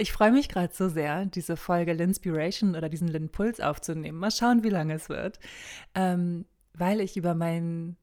Ich 0.00 0.12
freue 0.12 0.32
mich 0.32 0.48
gerade 0.48 0.72
so 0.72 0.88
sehr, 0.88 1.26
diese 1.26 1.58
Folge 1.58 1.92
Linspiration 1.92 2.74
oder 2.74 2.88
diesen 2.88 3.06
Linpuls 3.06 3.60
aufzunehmen. 3.60 4.16
Mal 4.16 4.30
schauen, 4.30 4.64
wie 4.64 4.70
lange 4.70 4.94
es 4.94 5.10
wird, 5.10 5.38
ähm, 5.94 6.46
weil 6.72 7.02
ich 7.02 7.18
über 7.18 7.34
mein 7.34 7.98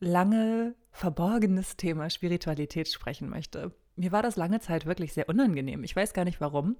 lange 0.00 0.74
verborgenes 0.90 1.76
Thema 1.76 2.08
Spiritualität 2.08 2.88
sprechen 2.88 3.28
möchte. 3.28 3.72
Mir 3.94 4.10
war 4.10 4.22
das 4.22 4.36
lange 4.36 4.60
Zeit 4.60 4.86
wirklich 4.86 5.12
sehr 5.12 5.28
unangenehm. 5.28 5.84
Ich 5.84 5.94
weiß 5.94 6.14
gar 6.14 6.24
nicht 6.24 6.40
warum. 6.40 6.76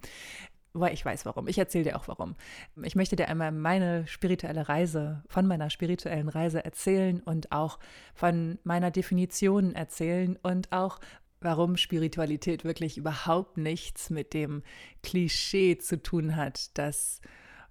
Weil 0.72 0.94
ich 0.94 1.04
weiß 1.04 1.26
warum. 1.26 1.46
Ich 1.46 1.58
erzähle 1.58 1.84
dir 1.84 1.96
auch 1.96 2.08
warum. 2.08 2.34
Ich 2.82 2.96
möchte 2.96 3.16
dir 3.16 3.28
einmal 3.28 3.52
meine 3.52 4.06
spirituelle 4.06 4.66
Reise, 4.66 5.24
von 5.28 5.46
meiner 5.46 5.68
spirituellen 5.68 6.30
Reise 6.30 6.64
erzählen 6.64 7.20
und 7.20 7.52
auch 7.52 7.78
von 8.14 8.58
meiner 8.64 8.90
Definition 8.90 9.74
erzählen 9.74 10.38
und 10.42 10.72
auch, 10.72 11.00
warum 11.40 11.76
Spiritualität 11.76 12.64
wirklich 12.64 12.98
überhaupt 12.98 13.56
nichts 13.56 14.10
mit 14.10 14.34
dem 14.34 14.62
Klischee 15.02 15.78
zu 15.78 16.02
tun 16.02 16.36
hat, 16.36 16.76
das, 16.76 17.20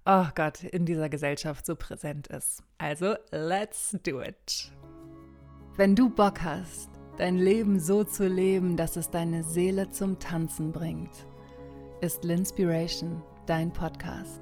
oh 0.06 0.26
Gott, 0.34 0.64
in 0.64 0.86
dieser 0.86 1.08
Gesellschaft 1.08 1.66
so 1.66 1.76
präsent 1.76 2.28
ist. 2.28 2.62
Also, 2.78 3.14
let's 3.30 3.96
do 4.02 4.22
it. 4.22 4.72
Wenn 5.76 5.94
du 5.94 6.10
Bock 6.10 6.42
hast, 6.42 6.90
dein 7.18 7.36
Leben 7.36 7.78
so 7.80 8.04
zu 8.04 8.26
leben, 8.26 8.76
dass 8.76 8.96
es 8.96 9.10
deine 9.10 9.42
Seele 9.42 9.90
zum 9.90 10.18
Tanzen 10.18 10.72
bringt, 10.72 11.26
ist 12.00 12.24
Linspiration 12.24 13.22
dein 13.46 13.72
Podcast. 13.72 14.40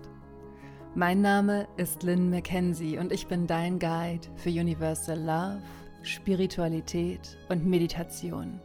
Mein 0.95 1.21
Name 1.21 1.69
ist 1.77 2.03
Lynn 2.03 2.31
McKenzie 2.31 2.99
und 2.99 3.13
ich 3.13 3.27
bin 3.27 3.47
dein 3.47 3.79
Guide 3.79 4.27
für 4.37 4.49
Universal 4.49 5.19
Love, 5.19 5.63
Spiritualität 6.03 7.37
und 7.51 7.67
Meditation. 7.67 8.61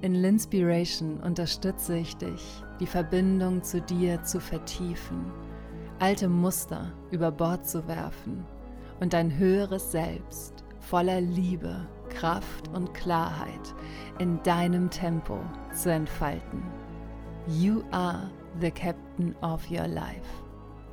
In 0.00 0.14
Linspiration 0.14 1.20
unterstütze 1.20 1.96
ich 1.96 2.16
dich, 2.16 2.62
die 2.80 2.86
Verbindung 2.86 3.62
zu 3.62 3.80
dir 3.80 4.22
zu 4.22 4.40
vertiefen, 4.40 5.32
alte 5.98 6.28
Muster 6.28 6.92
über 7.10 7.30
Bord 7.30 7.66
zu 7.66 7.86
werfen 7.86 8.44
und 9.00 9.12
dein 9.12 9.36
höheres 9.38 9.92
Selbst 9.92 10.64
voller 10.80 11.20
Liebe, 11.20 11.88
Kraft 12.10 12.68
und 12.74 12.92
Klarheit 12.92 13.74
in 14.18 14.42
deinem 14.42 14.90
Tempo 14.90 15.38
zu 15.72 15.90
entfalten. 15.90 16.62
You 17.46 17.82
are 17.90 18.30
the 18.60 18.70
captain 18.70 19.34
of 19.42 19.68
your 19.70 19.88
life. 19.88 20.42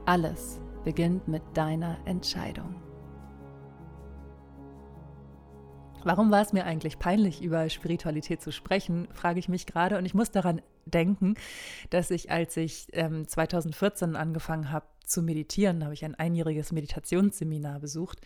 Alles 0.06 0.60
beginnt 0.84 1.28
mit 1.28 1.44
deiner 1.54 1.98
Entscheidung. 2.06 2.76
Warum 6.04 6.32
war 6.32 6.42
es 6.42 6.54
mir 6.54 6.66
eigentlich 6.66 7.00
peinlich, 7.00 7.42
über 7.42 7.70
Spiritualität 7.70 8.42
zu 8.42 8.52
sprechen, 8.52 9.08
frage 9.14 9.40
ich 9.40 9.50
mich 9.50 9.66
gerade. 9.66 9.98
Und 9.98 10.06
ich 10.06 10.14
muss 10.14 10.32
daran 10.32 10.62
denken, 10.86 11.36
dass 11.90 12.12
ich, 12.12 12.32
als 12.32 12.58
ich 12.58 12.88
ähm, 12.94 13.28
2014 13.28 14.16
angefangen 14.16 14.72
habe 14.72 14.86
zu 15.06 15.22
meditieren, 15.22 15.84
habe 15.84 15.94
ich 15.94 16.06
ein 16.06 16.16
einjähriges 16.16 16.72
Meditationsseminar 16.72 17.80
besucht, 17.80 18.22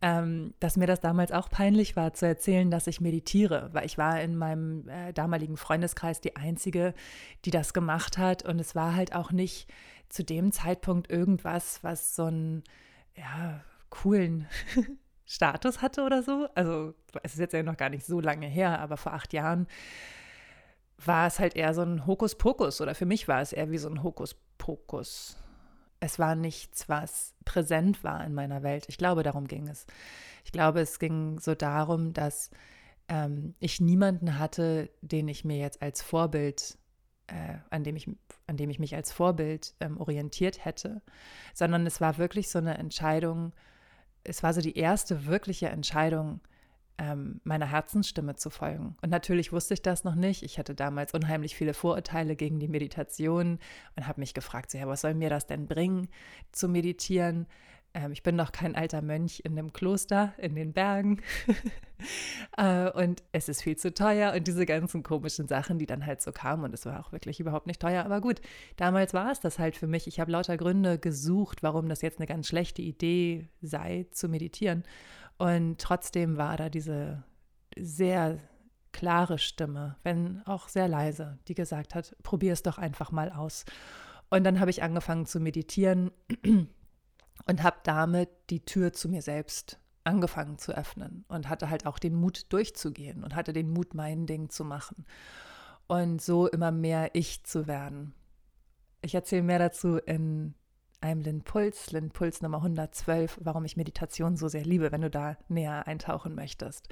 ähm, 0.00 0.54
dass 0.58 0.76
mir 0.76 0.86
das 0.86 1.00
damals 1.00 1.30
auch 1.30 1.48
peinlich 1.48 1.94
war 1.94 2.12
zu 2.14 2.26
erzählen, 2.26 2.70
dass 2.70 2.86
ich 2.86 3.00
meditiere, 3.00 3.70
weil 3.72 3.86
ich 3.86 3.98
war 3.98 4.20
in 4.20 4.36
meinem 4.36 4.88
äh, 4.88 5.12
damaligen 5.12 5.56
Freundeskreis 5.56 6.20
die 6.20 6.36
Einzige, 6.36 6.94
die 7.44 7.50
das 7.50 7.72
gemacht 7.72 8.18
hat. 8.18 8.44
Und 8.44 8.60
es 8.60 8.74
war 8.74 8.96
halt 8.96 9.14
auch 9.14 9.30
nicht 9.30 9.72
zu 10.08 10.24
dem 10.24 10.52
Zeitpunkt 10.52 11.10
irgendwas, 11.10 11.84
was 11.84 12.16
so 12.16 12.24
einen 12.24 12.64
ja, 13.14 13.62
coolen 13.90 14.48
Status 15.32 15.80
hatte 15.80 16.02
oder 16.02 16.22
so. 16.22 16.48
Also 16.54 16.94
es 17.22 17.32
ist 17.34 17.40
jetzt 17.40 17.54
ja 17.54 17.62
noch 17.62 17.78
gar 17.78 17.88
nicht 17.88 18.04
so 18.04 18.20
lange 18.20 18.46
her, 18.46 18.80
aber 18.80 18.98
vor 18.98 19.14
acht 19.14 19.32
Jahren 19.32 19.66
war 20.98 21.26
es 21.26 21.38
halt 21.38 21.56
eher 21.56 21.72
so 21.72 21.82
ein 21.82 22.06
Hokuspokus 22.06 22.80
oder 22.80 22.94
für 22.94 23.06
mich 23.06 23.28
war 23.28 23.40
es 23.40 23.52
eher 23.52 23.70
wie 23.70 23.78
so 23.78 23.88
ein 23.88 24.02
Hokuspokus. 24.02 25.36
Es 26.00 26.18
war 26.18 26.34
nichts, 26.34 26.88
was 26.88 27.34
präsent 27.44 28.04
war 28.04 28.24
in 28.24 28.34
meiner 28.34 28.62
Welt. 28.62 28.84
Ich 28.88 28.98
glaube, 28.98 29.22
darum 29.22 29.48
ging 29.48 29.68
es. 29.68 29.86
Ich 30.44 30.52
glaube, 30.52 30.80
es 30.80 30.98
ging 30.98 31.38
so 31.38 31.54
darum, 31.54 32.12
dass 32.12 32.50
ähm, 33.08 33.54
ich 33.58 33.80
niemanden 33.80 34.38
hatte, 34.38 34.90
den 35.00 35.28
ich 35.28 35.44
mir 35.44 35.56
jetzt 35.56 35.80
als 35.80 36.02
Vorbild, 36.02 36.76
äh, 37.28 37.54
an, 37.70 37.84
dem 37.84 37.96
ich, 37.96 38.10
an 38.46 38.56
dem 38.56 38.68
ich 38.68 38.78
mich 38.78 38.94
als 38.94 39.12
Vorbild 39.12 39.74
ähm, 39.80 39.98
orientiert 39.98 40.64
hätte, 40.64 41.00
sondern 41.54 41.86
es 41.86 42.00
war 42.00 42.18
wirklich 42.18 42.50
so 42.50 42.58
eine 42.58 42.76
Entscheidung, 42.76 43.52
es 44.24 44.42
war 44.42 44.52
so 44.54 44.60
die 44.60 44.76
erste 44.76 45.26
wirkliche 45.26 45.68
Entscheidung, 45.68 46.40
ähm, 46.98 47.40
meiner 47.44 47.66
Herzensstimme 47.66 48.36
zu 48.36 48.50
folgen. 48.50 48.96
Und 49.02 49.10
natürlich 49.10 49.52
wusste 49.52 49.74
ich 49.74 49.82
das 49.82 50.04
noch 50.04 50.14
nicht. 50.14 50.42
Ich 50.42 50.58
hatte 50.58 50.74
damals 50.74 51.14
unheimlich 51.14 51.56
viele 51.56 51.74
Vorurteile 51.74 52.36
gegen 52.36 52.60
die 52.60 52.68
Meditation 52.68 53.58
und 53.96 54.06
habe 54.06 54.20
mich 54.20 54.34
gefragt, 54.34 54.70
so, 54.70 54.78
ja, 54.78 54.86
was 54.86 55.00
soll 55.00 55.14
mir 55.14 55.30
das 55.30 55.46
denn 55.46 55.66
bringen, 55.66 56.08
zu 56.52 56.68
meditieren? 56.68 57.46
Ähm, 57.94 58.12
ich 58.12 58.22
bin 58.22 58.36
noch 58.36 58.52
kein 58.52 58.74
alter 58.74 59.02
Mönch 59.02 59.40
in 59.44 59.52
einem 59.52 59.72
Kloster 59.72 60.34
in 60.38 60.54
den 60.54 60.72
Bergen 60.72 61.20
äh, 62.56 62.90
und 62.90 63.22
es 63.32 63.48
ist 63.48 63.62
viel 63.62 63.76
zu 63.76 63.92
teuer 63.92 64.32
und 64.34 64.46
diese 64.46 64.66
ganzen 64.66 65.02
komischen 65.02 65.48
Sachen, 65.48 65.78
die 65.78 65.86
dann 65.86 66.06
halt 66.06 66.22
so 66.22 66.32
kamen 66.32 66.64
und 66.64 66.74
es 66.74 66.86
war 66.86 67.00
auch 67.00 67.12
wirklich 67.12 67.40
überhaupt 67.40 67.66
nicht 67.66 67.80
teuer. 67.80 68.04
Aber 68.04 68.20
gut, 68.20 68.40
damals 68.76 69.14
war 69.14 69.30
es 69.30 69.40
das 69.40 69.58
halt 69.58 69.76
für 69.76 69.86
mich. 69.86 70.06
Ich 70.06 70.20
habe 70.20 70.32
lauter 70.32 70.56
Gründe 70.56 70.98
gesucht, 70.98 71.62
warum 71.62 71.88
das 71.88 72.02
jetzt 72.02 72.18
eine 72.18 72.26
ganz 72.26 72.48
schlechte 72.48 72.82
Idee 72.82 73.48
sei, 73.60 74.06
zu 74.10 74.28
meditieren. 74.28 74.84
Und 75.38 75.80
trotzdem 75.80 76.36
war 76.36 76.56
da 76.56 76.68
diese 76.68 77.24
sehr 77.76 78.38
klare 78.92 79.38
Stimme, 79.38 79.96
wenn 80.02 80.42
auch 80.46 80.68
sehr 80.68 80.86
leise, 80.86 81.38
die 81.48 81.54
gesagt 81.54 81.94
hat, 81.94 82.14
probier 82.22 82.52
es 82.52 82.62
doch 82.62 82.78
einfach 82.78 83.10
mal 83.10 83.30
aus. 83.30 83.64
Und 84.30 84.44
dann 84.44 84.60
habe 84.60 84.70
ich 84.70 84.82
angefangen 84.82 85.26
zu 85.26 85.40
meditieren 85.40 86.10
und 87.46 87.62
habe 87.62 87.78
damit 87.84 88.28
die 88.50 88.64
Tür 88.64 88.92
zu 88.92 89.08
mir 89.08 89.22
selbst 89.22 89.78
angefangen 90.04 90.58
zu 90.58 90.76
öffnen 90.76 91.24
und 91.28 91.48
hatte 91.48 91.70
halt 91.70 91.86
auch 91.86 91.98
den 91.98 92.14
Mut 92.14 92.52
durchzugehen 92.52 93.22
und 93.22 93.34
hatte 93.34 93.52
den 93.52 93.70
Mut, 93.70 93.94
mein 93.94 94.26
Ding 94.26 94.50
zu 94.50 94.64
machen 94.64 95.06
und 95.86 96.20
so 96.20 96.48
immer 96.48 96.70
mehr 96.72 97.10
ich 97.14 97.44
zu 97.44 97.66
werden. 97.66 98.14
Ich 99.00 99.14
erzähle 99.14 99.42
mehr 99.42 99.58
dazu 99.58 99.96
in 99.96 100.54
einem 101.00 101.20
Lindpuls, 101.20 101.90
Lindpuls 101.90 102.42
Nummer 102.42 102.58
112, 102.58 103.38
warum 103.42 103.64
ich 103.64 103.76
Meditation 103.76 104.36
so 104.36 104.48
sehr 104.48 104.64
liebe, 104.64 104.92
wenn 104.92 105.00
du 105.00 105.10
da 105.10 105.36
näher 105.48 105.86
eintauchen 105.86 106.34
möchtest. 106.34 106.88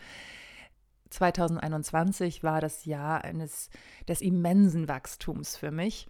2021 1.10 2.42
war 2.42 2.60
das 2.60 2.84
Jahr 2.84 3.24
eines 3.24 3.70
des 4.08 4.20
immensen 4.20 4.88
Wachstums 4.88 5.56
für 5.56 5.70
mich. 5.70 6.08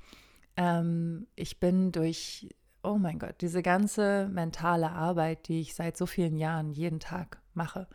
Ähm, 0.57 1.27
ich 1.37 1.61
bin 1.61 1.93
durch 1.93 2.49
oh 2.83 2.99
mein 2.99 3.19
Gott, 3.19 3.37
diese 3.41 3.63
ganze 3.63 4.29
mentale 4.29 4.91
Arbeit, 4.91 5.49
die 5.49 5.61
ich 5.61 5.75
seit 5.75 5.97
so 5.97 6.07
vielen 6.07 6.37
Jahren 6.37 6.73
jeden 6.73 7.01
Tag 7.01 7.41
mache, 7.55 7.87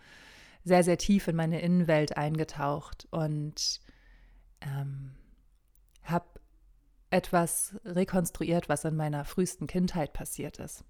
sehr, 0.64 0.84
sehr 0.84 0.98
tief 0.98 1.28
in 1.28 1.36
meine 1.36 1.62
Innenwelt 1.62 2.18
eingetaucht 2.18 3.08
und 3.12 3.82
ähm, 4.62 5.12
habe 6.04 6.26
etwas 7.10 7.76
rekonstruiert, 7.86 8.68
was 8.68 8.84
in 8.84 8.96
meiner 8.96 9.26
frühesten 9.26 9.68
Kindheit 9.68 10.14
passiert 10.14 10.60
ist. 10.60 10.84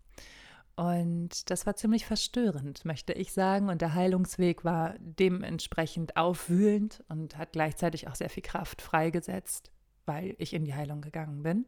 Und 0.76 1.50
das 1.50 1.66
war 1.66 1.76
ziemlich 1.76 2.06
verstörend, 2.06 2.84
möchte 2.84 3.14
ich 3.14 3.32
sagen. 3.32 3.70
Und 3.70 3.82
der 3.82 3.94
Heilungsweg 3.94 4.66
war 4.66 4.96
dementsprechend 5.00 6.18
aufwühlend 6.18 7.04
und 7.08 7.38
hat 7.38 7.54
gleichzeitig 7.54 8.08
auch 8.08 8.16
sehr 8.16 8.30
viel 8.30 8.44
Kraft 8.44 8.82
freigesetzt, 8.82 9.72
weil 10.06 10.36
ich 10.38 10.54
in 10.54 10.66
die 10.66 10.76
Heilung 10.76 11.02
gegangen 11.02 11.44
bin. 11.44 11.66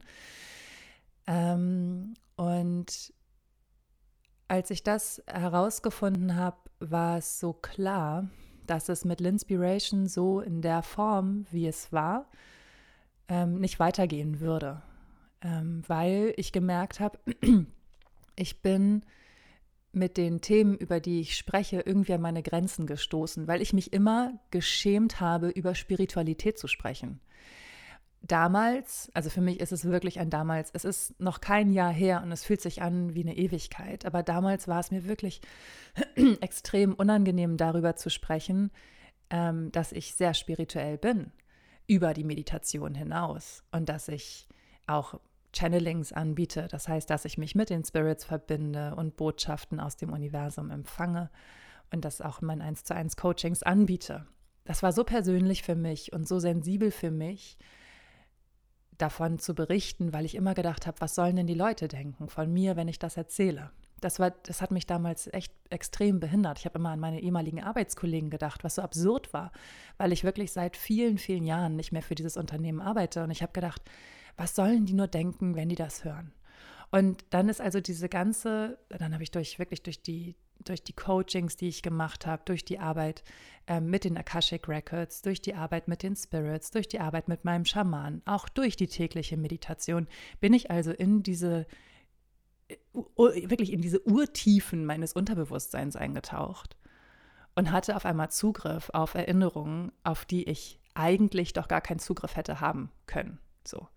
Ähm, 1.27 2.13
und 2.37 3.13
als 4.47 4.71
ich 4.71 4.83
das 4.83 5.21
herausgefunden 5.27 6.35
habe, 6.35 6.57
war 6.79 7.17
es 7.17 7.39
so 7.39 7.53
klar, 7.53 8.29
dass 8.65 8.89
es 8.89 9.05
mit 9.05 9.19
Linspiration 9.19 10.07
so 10.07 10.41
in 10.41 10.61
der 10.61 10.81
Form, 10.83 11.45
wie 11.51 11.67
es 11.67 11.91
war, 11.91 12.29
ähm, 13.27 13.59
nicht 13.59 13.79
weitergehen 13.79 14.39
würde. 14.39 14.81
Ähm, 15.41 15.83
weil 15.87 16.33
ich 16.37 16.51
gemerkt 16.51 16.99
habe, 16.99 17.19
ich 18.35 18.61
bin 18.61 19.03
mit 19.91 20.17
den 20.17 20.41
Themen, 20.41 20.75
über 20.75 20.99
die 20.99 21.21
ich 21.21 21.37
spreche, 21.37 21.81
irgendwie 21.81 22.13
an 22.13 22.21
meine 22.21 22.43
Grenzen 22.43 22.87
gestoßen, 22.87 23.47
weil 23.47 23.61
ich 23.61 23.73
mich 23.73 23.93
immer 23.93 24.39
geschämt 24.51 25.19
habe, 25.19 25.49
über 25.49 25.75
Spiritualität 25.75 26.57
zu 26.57 26.67
sprechen 26.67 27.19
damals, 28.21 29.09
also 29.13 29.29
für 29.29 29.41
mich 29.41 29.59
ist 29.59 29.71
es 29.71 29.85
wirklich 29.85 30.19
ein 30.19 30.29
damals, 30.29 30.69
es 30.73 30.85
ist 30.85 31.19
noch 31.19 31.41
kein 31.41 31.71
Jahr 31.71 31.91
her 31.91 32.21
und 32.23 32.31
es 32.31 32.43
fühlt 32.43 32.61
sich 32.61 32.81
an 32.81 33.13
wie 33.15 33.21
eine 33.21 33.37
Ewigkeit, 33.37 34.05
aber 34.05 34.23
damals 34.23 34.67
war 34.67 34.79
es 34.79 34.91
mir 34.91 35.07
wirklich 35.07 35.41
extrem 36.41 36.93
unangenehm, 36.93 37.57
darüber 37.57 37.95
zu 37.95 38.09
sprechen, 38.09 38.71
ähm, 39.29 39.71
dass 39.71 39.91
ich 39.91 40.13
sehr 40.15 40.33
spirituell 40.33 40.97
bin, 40.97 41.31
über 41.87 42.13
die 42.13 42.23
Meditation 42.23 42.95
hinaus. 42.95 43.63
Und 43.71 43.89
dass 43.89 44.07
ich 44.07 44.47
auch 44.87 45.19
Channelings 45.53 46.13
anbiete, 46.13 46.67
das 46.69 46.87
heißt, 46.87 47.09
dass 47.09 47.25
ich 47.25 47.37
mich 47.37 47.55
mit 47.55 47.69
den 47.69 47.83
Spirits 47.83 48.25
verbinde 48.25 48.95
und 48.95 49.15
Botschaften 49.17 49.79
aus 49.79 49.95
dem 49.95 50.11
Universum 50.11 50.69
empfange 50.69 51.29
und 51.91 52.05
das 52.05 52.21
auch 52.21 52.41
in 52.41 52.47
meinen 52.47 52.61
1 52.61 52.83
zu 52.83 52.93
1 52.93 53.15
Coachings 53.15 53.63
anbiete. 53.63 54.27
Das 54.65 54.83
war 54.83 54.91
so 54.91 55.03
persönlich 55.03 55.63
für 55.63 55.75
mich 55.75 56.11
und 56.11 56.27
so 56.27 56.39
sensibel 56.39 56.91
für 56.91 57.11
mich, 57.11 57.57
davon 58.97 59.39
zu 59.39 59.53
berichten, 59.53 60.13
weil 60.13 60.25
ich 60.25 60.35
immer 60.35 60.53
gedacht 60.53 60.87
habe, 60.87 60.99
was 61.01 61.15
sollen 61.15 61.35
denn 61.35 61.47
die 61.47 61.53
Leute 61.53 61.87
denken 61.87 62.29
von 62.29 62.51
mir, 62.51 62.75
wenn 62.75 62.87
ich 62.87 62.99
das 62.99 63.17
erzähle? 63.17 63.71
Das, 63.99 64.19
war, 64.19 64.31
das 64.31 64.61
hat 64.61 64.71
mich 64.71 64.85
damals 64.85 65.27
echt 65.33 65.53
extrem 65.69 66.19
behindert. 66.19 66.59
Ich 66.59 66.65
habe 66.65 66.77
immer 66.77 66.91
an 66.91 66.99
meine 66.99 67.19
ehemaligen 67.19 67.63
Arbeitskollegen 67.63 68.29
gedacht, 68.29 68.63
was 68.63 68.75
so 68.75 68.81
absurd 68.81 69.33
war, 69.33 69.51
weil 69.97 70.11
ich 70.11 70.23
wirklich 70.23 70.51
seit 70.51 70.77
vielen, 70.77 71.17
vielen 71.17 71.43
Jahren 71.43 71.75
nicht 71.75 71.91
mehr 71.91 72.03
für 72.03 72.15
dieses 72.15 72.37
Unternehmen 72.37 72.79
arbeite. 72.79 73.23
Und 73.23 73.31
ich 73.31 73.41
habe 73.41 73.53
gedacht, 73.53 73.81
was 74.35 74.55
sollen 74.55 74.85
die 74.85 74.93
nur 74.93 75.07
denken, 75.07 75.55
wenn 75.55 75.69
die 75.69 75.75
das 75.75 76.03
hören? 76.03 76.31
Und 76.91 77.25
dann 77.31 77.49
ist 77.49 77.61
also 77.61 77.81
diese 77.81 78.09
ganze, 78.09 78.77
dann 78.89 79.13
habe 79.13 79.23
ich 79.23 79.31
durch 79.31 79.59
wirklich 79.59 79.83
durch 79.83 80.01
die 80.01 80.35
durch 80.63 80.83
die 80.83 80.93
Coachings, 80.93 81.55
die 81.55 81.67
ich 81.67 81.81
gemacht 81.81 82.25
habe, 82.25 82.41
durch 82.45 82.65
die 82.65 82.79
Arbeit 82.79 83.23
äh, 83.67 83.79
mit 83.79 84.03
den 84.03 84.17
Akashic 84.17 84.67
Records, 84.67 85.21
durch 85.21 85.41
die 85.41 85.55
Arbeit 85.55 85.87
mit 85.87 86.03
den 86.03 86.15
Spirits, 86.15 86.71
durch 86.71 86.87
die 86.87 86.99
Arbeit 86.99 87.27
mit 87.27 87.45
meinem 87.45 87.65
Schaman, 87.65 88.21
auch 88.25 88.49
durch 88.49 88.75
die 88.75 88.87
tägliche 88.87 89.37
Meditation, 89.37 90.07
bin 90.39 90.53
ich 90.53 90.71
also 90.71 90.91
in 90.91 91.23
diese, 91.23 91.67
wirklich 93.15 93.71
in 93.71 93.81
diese 93.81 94.01
Urtiefen 94.01 94.85
meines 94.85 95.13
Unterbewusstseins 95.13 95.95
eingetaucht 95.95 96.75
und 97.55 97.71
hatte 97.71 97.95
auf 97.95 98.05
einmal 98.05 98.29
Zugriff 98.31 98.89
auf 98.93 99.15
Erinnerungen, 99.15 99.91
auf 100.03 100.25
die 100.25 100.43
ich 100.49 100.79
eigentlich 100.93 101.53
doch 101.53 101.67
gar 101.67 101.81
keinen 101.81 101.99
Zugriff 101.99 102.35
hätte 102.35 102.59
haben 102.59 102.91
können. 103.05 103.39
So. 103.65 103.87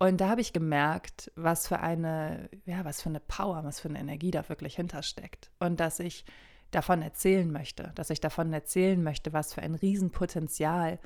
Und 0.00 0.22
da 0.22 0.30
habe 0.30 0.40
ich 0.40 0.54
gemerkt, 0.54 1.30
was 1.36 1.68
für 1.68 1.80
eine, 1.80 2.48
ja, 2.64 2.86
was 2.86 3.02
für 3.02 3.10
eine 3.10 3.20
Power, 3.20 3.64
was 3.64 3.80
für 3.80 3.90
eine 3.90 3.98
Energie 3.98 4.30
da 4.30 4.48
wirklich 4.48 4.74
hintersteckt. 4.74 5.50
Und 5.58 5.78
dass 5.78 6.00
ich 6.00 6.24
davon 6.70 7.02
erzählen 7.02 7.52
möchte, 7.52 7.92
dass 7.96 8.08
ich 8.08 8.18
davon 8.18 8.50
erzählen 8.50 9.02
möchte, 9.02 9.34
was 9.34 9.52
für 9.52 9.60
ein 9.60 9.74
Riesenpotenzial 9.74 10.98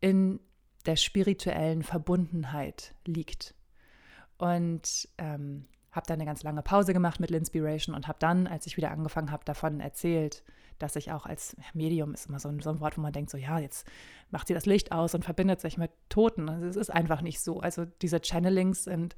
in 0.00 0.40
der 0.86 0.96
spirituellen 0.96 1.82
Verbundenheit 1.82 2.94
liegt. 3.04 3.54
Und 4.38 5.10
ähm, 5.18 5.66
habe 5.92 6.06
dann 6.06 6.14
eine 6.14 6.24
ganz 6.24 6.42
lange 6.42 6.62
Pause 6.62 6.94
gemacht 6.94 7.20
mit 7.20 7.30
L'Inspiration 7.30 7.94
und 7.94 8.08
habe 8.08 8.18
dann, 8.18 8.46
als 8.46 8.66
ich 8.66 8.78
wieder 8.78 8.92
angefangen 8.92 9.30
habe, 9.30 9.44
davon 9.44 9.78
erzählt, 9.78 10.42
dass 10.78 10.96
ich 10.96 11.12
auch 11.12 11.26
als 11.26 11.56
Medium 11.74 12.14
ist 12.14 12.26
immer 12.26 12.38
so 12.38 12.48
ein, 12.48 12.60
so 12.60 12.70
ein, 12.70 12.80
Wort, 12.80 12.96
wo 12.96 13.00
man 13.00 13.12
denkt, 13.12 13.30
so 13.30 13.38
ja, 13.38 13.58
jetzt 13.58 13.86
macht 14.30 14.48
sie 14.48 14.54
das 14.54 14.66
Licht 14.66 14.92
aus 14.92 15.14
und 15.14 15.24
verbindet 15.24 15.60
sich 15.60 15.78
mit 15.78 15.90
Toten. 16.08 16.48
Also 16.48 16.66
es 16.66 16.76
ist 16.76 16.90
einfach 16.90 17.22
nicht 17.22 17.40
so. 17.40 17.60
Also 17.60 17.84
diese 17.84 18.20
Channelings 18.20 18.84
sind 18.84 19.16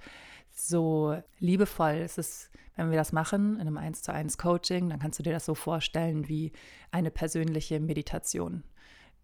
so 0.51 1.21
liebevoll. 1.39 1.95
Es 1.95 2.19
ist, 2.19 2.51
wenn 2.77 2.91
wir 2.91 2.99
das 2.99 3.13
machen 3.13 3.55
in 3.55 3.63
einem 3.63 3.79
1 3.79 4.03
zu 4.03 4.13
1 4.13 4.39
Coaching, 4.39 4.91
dann 4.91 4.99
kannst 4.99 5.19
du 5.19 5.23
dir 5.23 5.33
das 5.33 5.45
so 5.47 5.55
vorstellen 5.55 6.29
wie 6.29 6.53
eine 6.91 7.11
persönliche 7.11 7.81
Meditation 7.81 8.65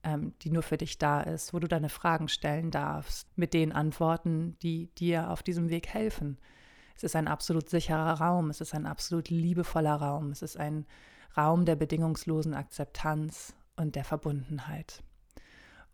ähm, 0.04 0.34
die 0.42 0.50
nur 0.50 0.62
für 0.62 0.76
dich 0.76 0.98
da 0.98 1.22
ist, 1.22 1.54
wo 1.54 1.58
du 1.58 1.66
deine 1.66 1.88
Fragen 1.88 2.28
stellen 2.28 2.70
darfst, 2.70 3.26
mit 3.37 3.54
den 3.54 3.72
Antworten, 3.72 4.56
die 4.62 4.94
dir 4.94 5.30
auf 5.30 5.42
diesem 5.42 5.70
Weg 5.70 5.88
helfen. 5.88 6.38
Es 6.94 7.02
ist 7.02 7.16
ein 7.16 7.26
absolut 7.26 7.69
sicherer 7.69 8.20
Raum, 8.20 8.50
es 8.50 8.60
ist 8.60 8.75
ein 8.75 8.87
absolut 8.87 9.30
liebevoller 9.30 9.96
Raum, 9.96 10.30
es 10.30 10.42
ist 10.42 10.56
ein 10.56 10.87
Raum 11.36 11.64
der 11.64 11.76
bedingungslosen 11.76 12.54
Akzeptanz 12.54 13.54
und 13.76 13.96
der 13.96 14.04
Verbundenheit. 14.04 15.02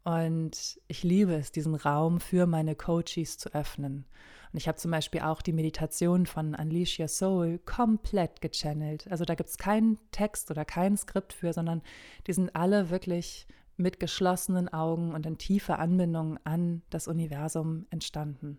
Und 0.02 0.80
ich 0.88 1.02
liebe 1.02 1.34
es, 1.34 1.52
diesen 1.52 1.74
Raum 1.74 2.20
für 2.20 2.46
meine 2.46 2.74
Coaches 2.74 3.38
zu 3.38 3.52
öffnen. 3.54 4.06
Und 4.52 4.56
ich 4.56 4.66
habe 4.66 4.78
zum 4.78 4.90
Beispiel 4.90 5.20
auch 5.20 5.42
die 5.42 5.52
Meditation 5.52 6.26
von 6.26 6.54
Unleash 6.54 6.98
Your 6.98 7.08
Soul 7.08 7.58
komplett 7.58 8.40
gechannelt. 8.40 9.10
Also 9.10 9.24
da 9.24 9.34
gibt 9.34 9.50
es 9.50 9.58
keinen 9.58 9.98
Text 10.10 10.50
oder 10.50 10.64
kein 10.64 10.96
Skript 10.96 11.32
für, 11.32 11.52
sondern 11.52 11.82
die 12.26 12.32
sind 12.32 12.56
alle 12.56 12.90
wirklich 12.90 13.46
mit 13.76 14.00
geschlossenen 14.00 14.68
Augen 14.68 15.12
und 15.12 15.26
in 15.26 15.38
tiefer 15.38 15.78
Anbindung 15.78 16.38
an 16.44 16.82
das 16.90 17.06
Universum 17.06 17.86
entstanden. 17.90 18.58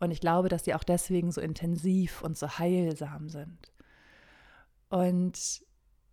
Und 0.00 0.10
ich 0.10 0.20
glaube, 0.20 0.48
dass 0.48 0.62
die 0.62 0.74
auch 0.74 0.84
deswegen 0.84 1.32
so 1.32 1.40
intensiv 1.40 2.22
und 2.22 2.36
so 2.36 2.58
heilsam 2.58 3.28
sind. 3.28 3.72
Und 4.90 5.62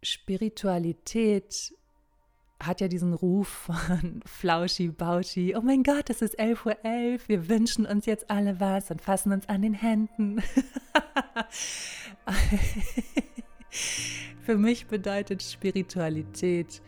Spiritualität 0.05 1.73
hat 2.61 2.79
ja 2.79 2.87
diesen 2.87 3.13
Ruf 3.13 3.47
von 3.47 4.21
Flauschi, 4.25 4.89
Bauschi, 4.89 5.55
oh 5.55 5.61
mein 5.61 5.83
Gott, 5.83 6.09
es 6.09 6.21
ist 6.21 6.39
11.11 6.39 6.65
Uhr, 6.65 6.77
11, 6.85 7.27
wir 7.27 7.49
wünschen 7.49 7.85
uns 7.85 8.05
jetzt 8.05 8.29
alle 8.29 8.59
was 8.59 8.91
und 8.91 9.01
fassen 9.01 9.31
uns 9.31 9.49
an 9.49 9.61
den 9.61 9.73
Händen. 9.73 10.41
Für 14.41 14.57
mich 14.57 14.87
bedeutet 14.87 15.43
Spiritualität 15.43 16.81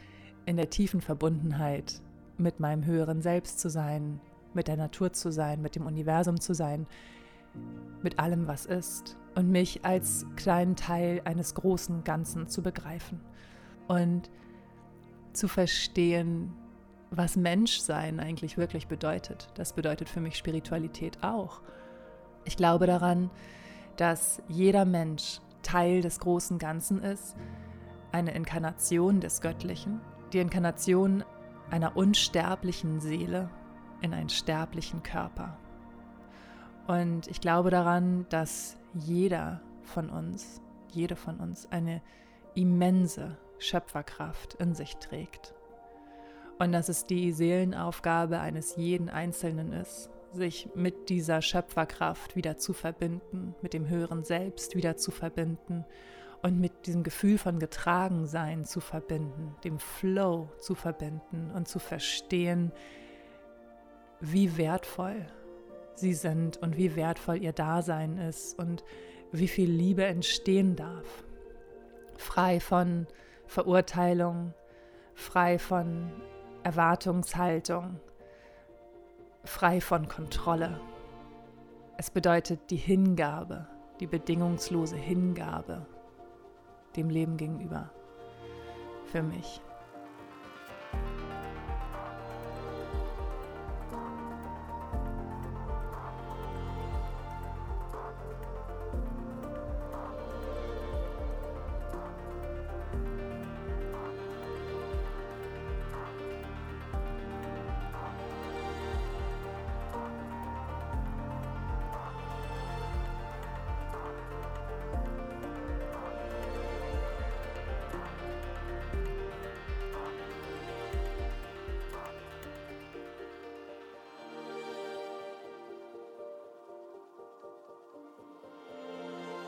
in 0.45 0.55
der 0.55 0.69
tiefen 0.69 1.01
Verbundenheit 1.01 2.01
mit 2.37 2.59
meinem 2.59 2.85
höheren 2.85 3.21
Selbst 3.21 3.59
zu 3.59 3.69
sein, 3.69 4.21
mit 4.53 4.67
der 4.67 4.77
Natur 4.77 5.11
zu 5.11 5.31
sein, 5.31 5.61
mit 5.61 5.75
dem 5.75 5.85
Universum 5.85 6.39
zu 6.39 6.53
sein, 6.53 6.87
mit 8.01 8.19
allem, 8.19 8.47
was 8.47 8.65
ist 8.65 9.17
und 9.35 9.49
mich 9.49 9.85
als 9.85 10.25
kleinen 10.35 10.75
Teil 10.75 11.21
eines 11.25 11.53
großen 11.55 12.03
Ganzen 12.03 12.47
zu 12.47 12.61
begreifen 12.61 13.21
und 13.87 14.29
zu 15.33 15.47
verstehen, 15.47 16.53
was 17.11 17.35
Menschsein 17.35 18.19
eigentlich 18.19 18.57
wirklich 18.57 18.87
bedeutet. 18.87 19.49
Das 19.55 19.73
bedeutet 19.73 20.09
für 20.09 20.19
mich 20.19 20.37
Spiritualität 20.37 21.23
auch. 21.23 21.61
Ich 22.45 22.57
glaube 22.57 22.87
daran, 22.87 23.29
dass 23.95 24.41
jeder 24.47 24.85
Mensch 24.85 25.39
Teil 25.63 26.01
des 26.01 26.19
großen 26.19 26.59
Ganzen 26.59 27.01
ist, 27.01 27.35
eine 28.11 28.33
Inkarnation 28.33 29.19
des 29.19 29.41
Göttlichen, 29.41 29.99
die 30.33 30.39
Inkarnation 30.39 31.23
einer 31.69 31.97
unsterblichen 31.97 32.99
Seele 32.99 33.49
in 34.01 34.13
einen 34.13 34.29
sterblichen 34.29 35.03
Körper. 35.03 35.57
Und 36.87 37.27
ich 37.27 37.41
glaube 37.41 37.69
daran, 37.69 38.25
dass 38.29 38.77
jeder 38.93 39.61
von 39.83 40.09
uns, 40.09 40.61
jede 40.91 41.15
von 41.15 41.37
uns 41.37 41.69
eine 41.71 42.01
immense 42.55 43.37
Schöpferkraft 43.59 44.55
in 44.55 44.73
sich 44.73 44.95
trägt. 44.97 45.53
Und 46.59 46.71
dass 46.71 46.89
es 46.89 47.05
die 47.05 47.33
Seelenaufgabe 47.33 48.39
eines 48.39 48.77
jeden 48.77 49.09
Einzelnen 49.09 49.73
ist, 49.73 50.09
sich 50.33 50.69
mit 50.75 51.09
dieser 51.09 51.41
Schöpferkraft 51.41 52.35
wieder 52.35 52.57
zu 52.57 52.73
verbinden, 52.73 53.53
mit 53.61 53.73
dem 53.73 53.87
höheren 53.87 54.23
Selbst 54.23 54.75
wieder 54.75 54.97
zu 54.97 55.11
verbinden 55.11 55.85
und 56.41 56.59
mit 56.59 56.87
diesem 56.87 57.03
Gefühl 57.03 57.37
von 57.37 57.59
Getragensein 57.59 58.63
zu 58.63 58.79
verbinden, 58.79 59.55
dem 59.63 59.79
Flow 59.79 60.49
zu 60.59 60.75
verbinden 60.75 61.51
und 61.53 61.67
zu 61.67 61.79
verstehen, 61.79 62.71
wie 64.19 64.57
wertvoll 64.57 65.27
sie 65.99 66.13
sind 66.13 66.57
und 66.57 66.77
wie 66.77 66.95
wertvoll 66.95 67.41
ihr 67.41 67.53
Dasein 67.53 68.17
ist 68.17 68.57
und 68.57 68.83
wie 69.31 69.47
viel 69.47 69.69
Liebe 69.69 70.05
entstehen 70.05 70.75
darf. 70.75 71.23
Frei 72.17 72.59
von 72.59 73.07
Verurteilung, 73.45 74.53
frei 75.13 75.59
von 75.59 76.11
Erwartungshaltung, 76.63 77.99
frei 79.43 79.81
von 79.81 80.07
Kontrolle. 80.07 80.79
Es 81.97 82.11
bedeutet 82.11 82.69
die 82.69 82.77
Hingabe, 82.77 83.67
die 83.99 84.07
bedingungslose 84.07 84.95
Hingabe 84.95 85.85
dem 86.95 87.09
Leben 87.09 87.37
gegenüber. 87.37 87.91
Für 89.05 89.23
mich. 89.23 89.61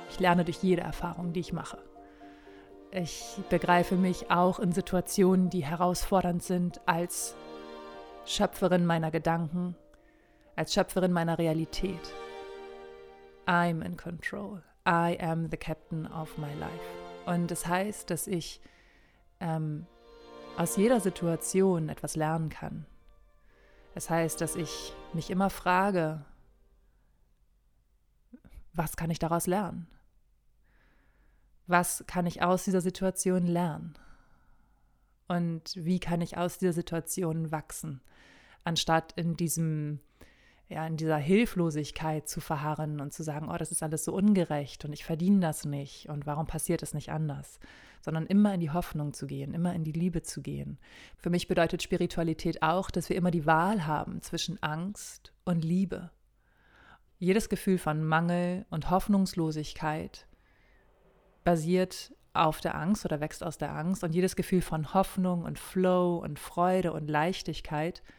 Ich 0.10 0.20
lerne 0.20 0.44
durch 0.44 0.62
jede 0.64 0.82
Erfahrung, 0.82 1.34
die 1.34 1.40
ich 1.40 1.54
mache. 1.54 1.78
Ich 2.92 3.40
begreife 3.50 3.96
mich 3.96 4.32
auch 4.32 4.60
in 4.60 4.72
Situationen, 4.72 5.50
die 5.50 5.64
herausfordernd 5.64 6.42
sind, 6.42 6.82
als 6.88 7.36
Schöpferin 8.26 8.86
meiner 8.86 9.12
Gedanken, 9.12 9.76
als 10.56 10.74
Schöpferin 10.74 11.12
meiner 11.12 11.38
Realität. 11.38 12.14
I'm 13.46 13.84
in 13.86 13.96
control. 13.96 14.64
I 14.88 15.18
am 15.22 15.50
the 15.52 15.58
captain 15.58 16.08
of 16.08 16.36
my 16.38 16.54
life. 16.56 16.72
Und 17.26 17.52
das 17.52 17.68
heißt, 17.68 18.10
dass 18.10 18.26
ich 18.26 18.60
ähm, 19.40 19.86
aus 20.58 20.78
jeder 20.78 21.00
Situation 21.00 21.90
etwas 21.90 22.16
lernen 22.16 22.50
kann. 22.50 22.86
Es 23.94 24.10
heißt, 24.10 24.42
dass 24.42 24.56
ich 24.56 24.94
mich 25.14 25.30
immer 25.30 25.50
frage, 25.50 26.26
was 28.74 28.96
kann 28.96 29.12
ich 29.12 29.20
daraus 29.20 29.46
lernen? 29.46 29.88
Was 31.70 32.04
kann 32.08 32.26
ich 32.26 32.42
aus 32.42 32.66
dieser 32.66 32.82
Situation 32.82 33.46
lernen? 33.46 33.94
Und 35.28 35.76
wie 35.76 36.00
kann 36.00 36.20
ich 36.20 36.36
aus 36.36 36.58
dieser 36.58 36.74
Situation 36.74 37.52
wachsen, 37.52 38.02
anstatt 38.64 39.14
in 39.16 39.38
diesem 39.38 40.00
ja, 40.68 40.86
in 40.86 40.98
dieser 40.98 41.18
Hilflosigkeit 41.18 42.28
zu 42.28 42.42
verharren 42.42 43.00
und 43.00 43.14
zu 43.14 43.24
sagen, 43.24 43.50
oh, 43.50 43.58
das 43.58 43.72
ist 43.72 43.84
alles 43.84 44.04
so 44.04 44.14
ungerecht 44.14 44.86
und 44.86 44.94
ich 44.94 45.04
verdiene 45.04 45.40
das 45.40 45.66
nicht 45.66 46.10
und 46.10 46.26
warum 46.26 46.48
passiert 46.48 46.82
es 46.84 46.96
nicht 46.96 47.12
anders, 47.12 47.60
sondern 48.02 48.26
immer 48.28 48.54
in 48.54 48.60
die 48.60 48.72
Hoffnung 48.72 49.14
zu 49.14 49.28
gehen, 49.28 49.54
immer 49.54 49.74
in 49.74 49.84
die 49.84 49.92
Liebe 49.92 50.24
zu 50.24 50.42
gehen. 50.42 50.80
Für 51.18 51.32
mich 51.32 51.48
bedeutet 51.48 51.84
Spiritualität 51.84 52.64
auch, 52.64 52.92
dass 52.92 53.10
wir 53.10 53.16
immer 53.16 53.32
die 53.32 53.48
Wahl 53.48 53.86
haben 53.88 54.22
zwischen 54.22 54.62
Angst 54.62 55.34
und 55.44 55.64
Liebe. 55.64 56.12
Jedes 57.18 57.50
Gefühl 57.50 57.80
von 57.80 58.04
Mangel 58.04 58.66
und 58.70 58.92
Hoffnungslosigkeit 58.92 60.28
basiert 61.50 62.14
auf 62.34 62.62
der 62.62 62.76
Angst 62.76 63.06
oder 63.06 63.20
wächst 63.20 63.44
aus 63.44 63.58
der 63.58 63.76
Angst 63.76 64.04
und 64.04 64.14
jedes 64.14 64.36
Gefühl 64.36 64.62
von 64.62 64.94
Hoffnung 64.94 65.44
und 65.44 65.60
Flow 65.60 66.18
und 66.18 66.40
Freude 66.40 66.94
und 66.94 67.08
Leichtigkeit– 67.10 68.04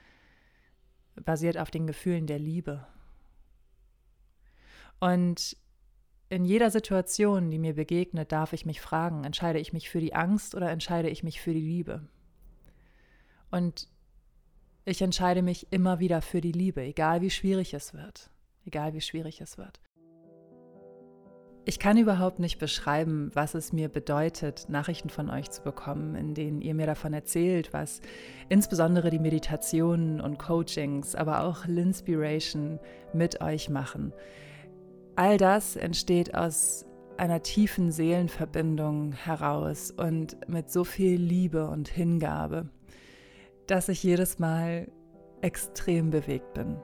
basiert 1.25 1.59
auf 1.59 1.71
den 1.71 1.87
Gefühlen 1.87 2.27
der 2.27 2.39
Liebe. 2.39 2.87
Und 4.99 5.57
in 6.29 6.45
jeder 6.45 6.71
Situation, 6.71 7.51
die 7.51 7.59
mir 7.59 7.75
begegnet, 7.75 8.33
darf 8.33 8.53
ich 8.53 8.67
mich 8.67 8.81
fragen, 8.81 9.25
entscheide 9.25 9.59
ich 9.59 9.73
mich 9.73 9.91
für 9.91 10.01
die 10.01 10.15
Angst 10.15 10.55
oder 10.55 10.71
entscheide 10.71 11.09
ich 11.09 11.23
mich 11.23 11.41
für 11.41 11.53
die 11.53 11.61
Liebe? 11.61 12.07
Und 13.51 13.89
ich 14.85 15.03
entscheide 15.03 15.43
mich 15.43 15.73
immer 15.73 15.99
wieder 15.99 16.23
für 16.23 16.41
die 16.41 16.53
Liebe, 16.53 16.83
egal 16.83 17.21
wie 17.21 17.31
schwierig 17.31 17.75
es 17.75 17.95
wird. 17.95 18.31
Egal 18.65 18.93
wie 18.95 19.01
schwierig 19.01 19.41
es 19.41 19.59
wird. 19.59 19.81
Ich 21.67 21.79
kann 21.79 21.99
überhaupt 21.99 22.39
nicht 22.39 22.59
beschreiben, 22.59 23.31
was 23.35 23.55
es 23.55 23.73
mir 23.73 23.91
bedeutet, 23.91 24.67
Nachrichten 24.69 25.11
von 25.11 25.29
euch 25.29 25.51
zu 25.51 25.63
bekommen, 25.63 26.15
in 26.15 26.35
denen 26.35 26.63
ihr 26.63 26.75
mir 26.75 26.87
davon 26.87 27.13
erzählt, 27.13 27.73
was 27.73 28.01
insbesondere 28.49 29.11
die 29.11 29.19
Meditationen 29.19 30.21
und 30.23 30.39
Coachings, 30.39 31.15
aber 31.15 31.43
auch 31.43 31.67
L'Inspiration 31.67 32.79
mit 33.13 33.43
euch 33.43 33.69
machen. 33.69 34.13
All 35.17 35.37
das 35.37 35.77
entsteht 35.77 36.35
aus 36.35 36.87
einer 37.19 37.43
tiefen 37.43 37.93
Seelenverbindung 37.93 39.13
heraus 39.13 39.91
und 39.91 40.49
mit 40.49 40.71
so 40.71 40.85
viel 40.85 41.21
Liebe 41.21 41.69
und 41.69 41.89
Hingabe, 41.89 42.71
dass 43.67 43.91
ich 43.91 44.03
jedes 44.03 44.39
Mal 44.39 44.91
extrem 45.43 46.09
bewegt 46.09 46.55
bin. 46.55 46.77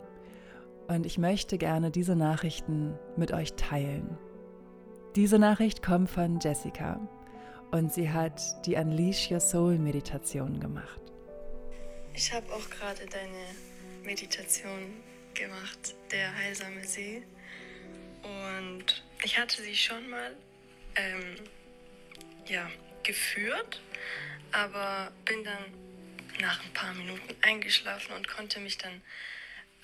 Und 0.88 1.06
ich 1.06 1.16
möchte 1.16 1.56
gerne 1.56 1.90
diese 1.90 2.14
Nachrichten 2.14 2.95
mit 3.16 3.33
euch 3.33 3.54
teilen. 3.54 4.18
Diese 5.16 5.38
Nachricht 5.38 5.82
kommt 5.82 6.11
von 6.11 6.40
Jessica 6.40 7.00
und 7.70 7.90
sie 7.90 8.11
hat 8.11 8.38
die 8.66 8.75
Unleash 8.75 9.30
Your 9.30 9.40
Soul 9.40 9.78
Meditation 9.78 10.61
gemacht. 10.61 11.00
Ich 12.12 12.30
habe 12.35 12.52
auch 12.52 12.68
gerade 12.68 13.06
deine 13.06 13.46
Meditation 14.04 15.00
gemacht, 15.32 15.94
der 16.12 16.37
heilsame 16.37 16.85
See. 16.85 17.23
Und 18.23 19.02
ich 19.25 19.38
hatte 19.38 19.62
sie 19.62 19.75
schon 19.75 20.06
mal 20.11 20.37
ähm, 20.96 21.37
ja, 22.44 22.68
geführt, 23.02 23.80
aber 24.52 25.11
bin 25.25 25.42
dann 25.44 26.42
nach 26.42 26.62
ein 26.62 26.73
paar 26.75 26.92
Minuten 26.92 27.35
eingeschlafen 27.40 28.14
und 28.14 28.28
konnte 28.28 28.61
mich 28.61 28.76
dann 28.76 29.00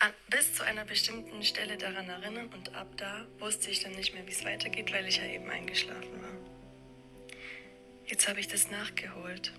an, 0.03 0.13
bis 0.29 0.55
zu 0.55 0.65
einer 0.65 0.85
bestimmten 0.85 1.45
Stelle 1.45 1.79
daran 1.79 2.09
erinnern 2.09 2.49
und 2.53 2.75
ab 2.75 2.89
da 2.97 3.25
wusste 3.39 3.71
ich 3.71 3.81
dann 3.81 3.93
nicht 3.93 4.13
mehr, 4.15 4.27
wie 4.27 4.33
es 4.33 4.45
weitergeht, 4.45 4.93
weil 4.93 5.07
ich 5.07 5.19
ja 5.19 5.25
eben 5.25 5.49
eingeschlafen 5.49 6.21
war. 6.21 7.37
Jetzt 8.07 8.29
habe 8.29 8.41
ich 8.41 8.49
das 8.49 8.69
nachgeholt. 8.71 9.53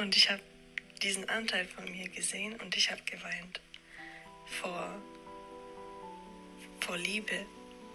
Und 0.00 0.16
ich 0.16 0.28
habe 0.28 0.42
diesen 1.02 1.28
Anteil 1.28 1.66
von 1.66 1.84
mir 1.84 2.08
gesehen 2.08 2.60
und 2.60 2.76
ich 2.76 2.90
habe 2.90 3.02
geweint. 3.02 3.60
Vor, 4.46 5.00
vor 6.80 6.96
Liebe 6.96 7.46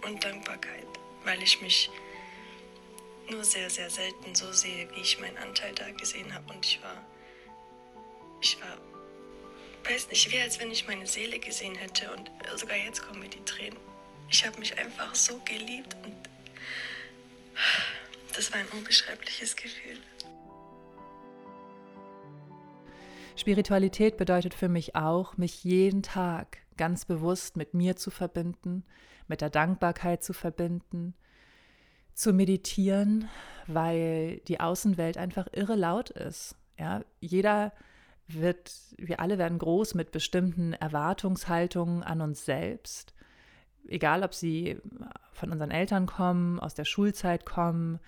und 0.02 0.24
Dankbarkeit, 0.24 0.86
weil 1.24 1.42
ich 1.42 1.60
mich 1.60 1.90
nur 3.30 3.44
sehr, 3.44 3.68
sehr 3.68 3.90
selten 3.90 4.34
so 4.34 4.50
sehe, 4.50 4.90
wie 4.94 5.00
ich 5.00 5.20
meinen 5.20 5.36
Anteil 5.36 5.74
da 5.74 5.90
gesehen 5.92 6.34
habe. 6.34 6.52
Und 6.52 6.64
ich 6.64 6.82
war, 6.82 7.04
ich 8.40 8.60
war 8.60 8.89
weiß 9.88 10.08
nicht, 10.08 10.30
wie 10.32 10.40
als 10.40 10.60
wenn 10.60 10.70
ich 10.70 10.86
meine 10.86 11.06
Seele 11.06 11.38
gesehen 11.38 11.74
hätte 11.74 12.10
und 12.12 12.30
sogar 12.58 12.76
jetzt 12.76 13.02
kommen 13.02 13.20
mir 13.20 13.28
die 13.28 13.44
Tränen. 13.44 13.78
Ich 14.28 14.46
habe 14.46 14.58
mich 14.58 14.78
einfach 14.78 15.14
so 15.14 15.40
geliebt 15.44 15.96
und 16.04 16.14
das 18.34 18.52
war 18.52 18.60
ein 18.60 18.68
unbeschreibliches 18.68 19.56
Gefühl. 19.56 19.98
Spiritualität 23.36 24.16
bedeutet 24.16 24.54
für 24.54 24.68
mich 24.68 24.96
auch, 24.96 25.36
mich 25.36 25.64
jeden 25.64 26.02
Tag 26.02 26.58
ganz 26.76 27.04
bewusst 27.04 27.56
mit 27.56 27.74
mir 27.74 27.96
zu 27.96 28.10
verbinden, 28.10 28.84
mit 29.28 29.40
der 29.40 29.50
Dankbarkeit 29.50 30.22
zu 30.22 30.32
verbinden, 30.32 31.14
zu 32.14 32.32
meditieren, 32.32 33.28
weil 33.66 34.40
die 34.48 34.60
Außenwelt 34.60 35.16
einfach 35.16 35.48
irre 35.52 35.74
laut 35.74 36.10
ist. 36.10 36.54
Ja, 36.78 37.02
jeder 37.20 37.72
wird, 38.34 38.72
wir 38.96 39.20
alle 39.20 39.38
werden 39.38 39.58
groß 39.58 39.94
mit 39.94 40.12
bestimmten 40.12 40.72
Erwartungshaltungen 40.72 42.02
an 42.02 42.20
uns 42.20 42.44
selbst. 42.44 43.14
Egal, 43.86 44.22
ob 44.22 44.34
sie 44.34 44.78
von 45.32 45.50
unseren 45.50 45.70
Eltern 45.70 46.06
kommen, 46.06 46.60
aus 46.60 46.74
der 46.74 46.84
Schulzeit 46.84 47.46
kommen, 47.46 47.98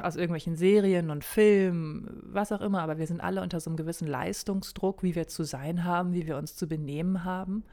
aus 0.00 0.16
irgendwelchen 0.16 0.54
Serien 0.54 1.10
und 1.10 1.24
Filmen, 1.24 2.20
was 2.22 2.52
auch 2.52 2.60
immer, 2.60 2.82
aber 2.82 2.98
wir 2.98 3.06
sind 3.06 3.20
alle 3.20 3.42
unter 3.42 3.58
so 3.58 3.70
einem 3.70 3.76
gewissen 3.76 4.06
Leistungsdruck, 4.06 5.02
wie 5.02 5.14
wir 5.14 5.26
zu 5.26 5.44
sein 5.44 5.84
haben, 5.84 6.12
wie 6.12 6.26
wir 6.26 6.36
uns 6.36 6.54
zu 6.54 6.68
benehmen 6.68 7.24
haben. 7.24 7.64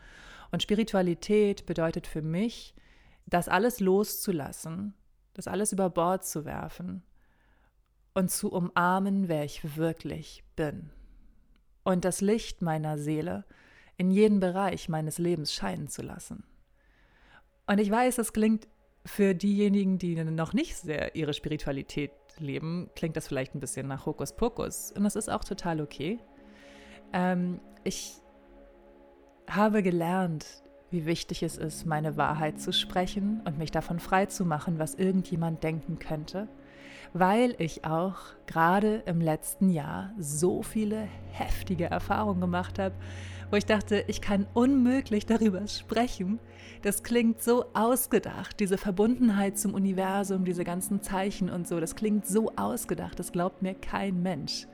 Und 0.52 0.64
Spiritualität 0.64 1.66
bedeutet 1.66 2.08
für 2.08 2.22
mich, 2.22 2.74
das 3.26 3.50
alles 3.50 3.80
loszulassen, 3.80 4.94
das 5.34 5.48
alles 5.48 5.72
über 5.72 5.90
Bord 5.90 6.26
zu 6.26 6.46
werfen 6.46 7.04
und 8.14 8.32
zu 8.32 8.52
umarmen, 8.52 9.28
wer 9.28 9.44
ich 9.44 9.78
wirklich 9.78 10.44
bin 10.56 10.90
und 11.88 12.04
das 12.04 12.20
Licht 12.20 12.62
meiner 12.62 12.98
Seele 12.98 13.46
in 13.96 14.12
jeden 14.12 14.42
Bereich 14.42 14.90
meines 14.90 15.20
Lebens 15.20 15.54
scheinen 15.54 15.88
zu 15.88 16.02
lassen. 16.02 16.44
Und 17.66 17.80
ich 17.80 17.90
weiß, 17.90 18.18
es 18.18 18.34
klingt 18.34 18.68
für 19.06 19.34
diejenigen, 19.34 19.98
die 19.98 20.22
noch 20.22 20.52
nicht 20.52 20.76
sehr 20.76 21.16
ihre 21.16 21.34
Spiritualität 21.34 22.12
leben, 22.40 22.90
klingt 22.94 23.16
das 23.16 23.30
vielleicht 23.30 23.56
ein 23.56 23.62
bisschen 23.62 23.88
nach 23.88 24.06
Hokuspokus. 24.06 24.92
Und 24.92 25.06
das 25.06 25.16
ist 25.16 25.30
auch 25.30 25.46
total 25.46 25.80
okay. 25.80 26.20
Ähm, 27.14 27.62
ich 27.86 28.16
habe 29.50 29.82
gelernt, 29.82 30.46
wie 30.92 31.06
wichtig 31.06 31.42
es 31.42 31.58
ist, 31.58 31.86
meine 31.86 32.18
Wahrheit 32.18 32.60
zu 32.60 32.74
sprechen 32.74 33.42
und 33.46 33.58
mich 33.58 33.72
davon 33.72 34.02
frei 34.02 34.26
zu 34.26 34.44
machen, 34.44 34.78
was 34.78 34.94
irgendjemand 34.94 35.64
denken 35.64 36.00
könnte 36.00 36.50
weil 37.14 37.56
ich 37.58 37.86
auch 37.86 38.18
gerade 38.46 39.04
im 39.06 39.22
letzten 39.22 39.70
Jahr 39.70 40.12
so 40.18 40.62
viele 40.62 41.08
heftige 41.32 41.86
Erfahrungen 41.86 42.42
gemacht 42.42 42.80
habe, 42.80 42.96
wo 43.50 43.56
ich 43.56 43.66
dachte, 43.66 44.04
ich 44.08 44.22
kann 44.22 44.46
unmöglich 44.54 45.26
darüber 45.26 45.68
sprechen. 45.68 46.40
Das 46.82 47.04
klingt 47.04 47.42
so 47.42 47.66
ausgedacht, 47.74 48.60
diese 48.60 48.78
Verbundenheit 48.78 49.58
zum 49.58 49.74
Universum, 49.74 50.46
diese 50.46 50.64
ganzen 50.64 51.02
Zeichen 51.02 51.50
und 51.50 51.68
so, 51.68 51.80
das 51.80 51.96
klingt 51.96 52.26
so 52.26 52.52
ausgedacht, 52.56 53.20
das 53.20 53.32
glaubt 53.32 53.62
mir 53.62 53.74
kein 53.74 54.22
Mensch. 54.22 54.68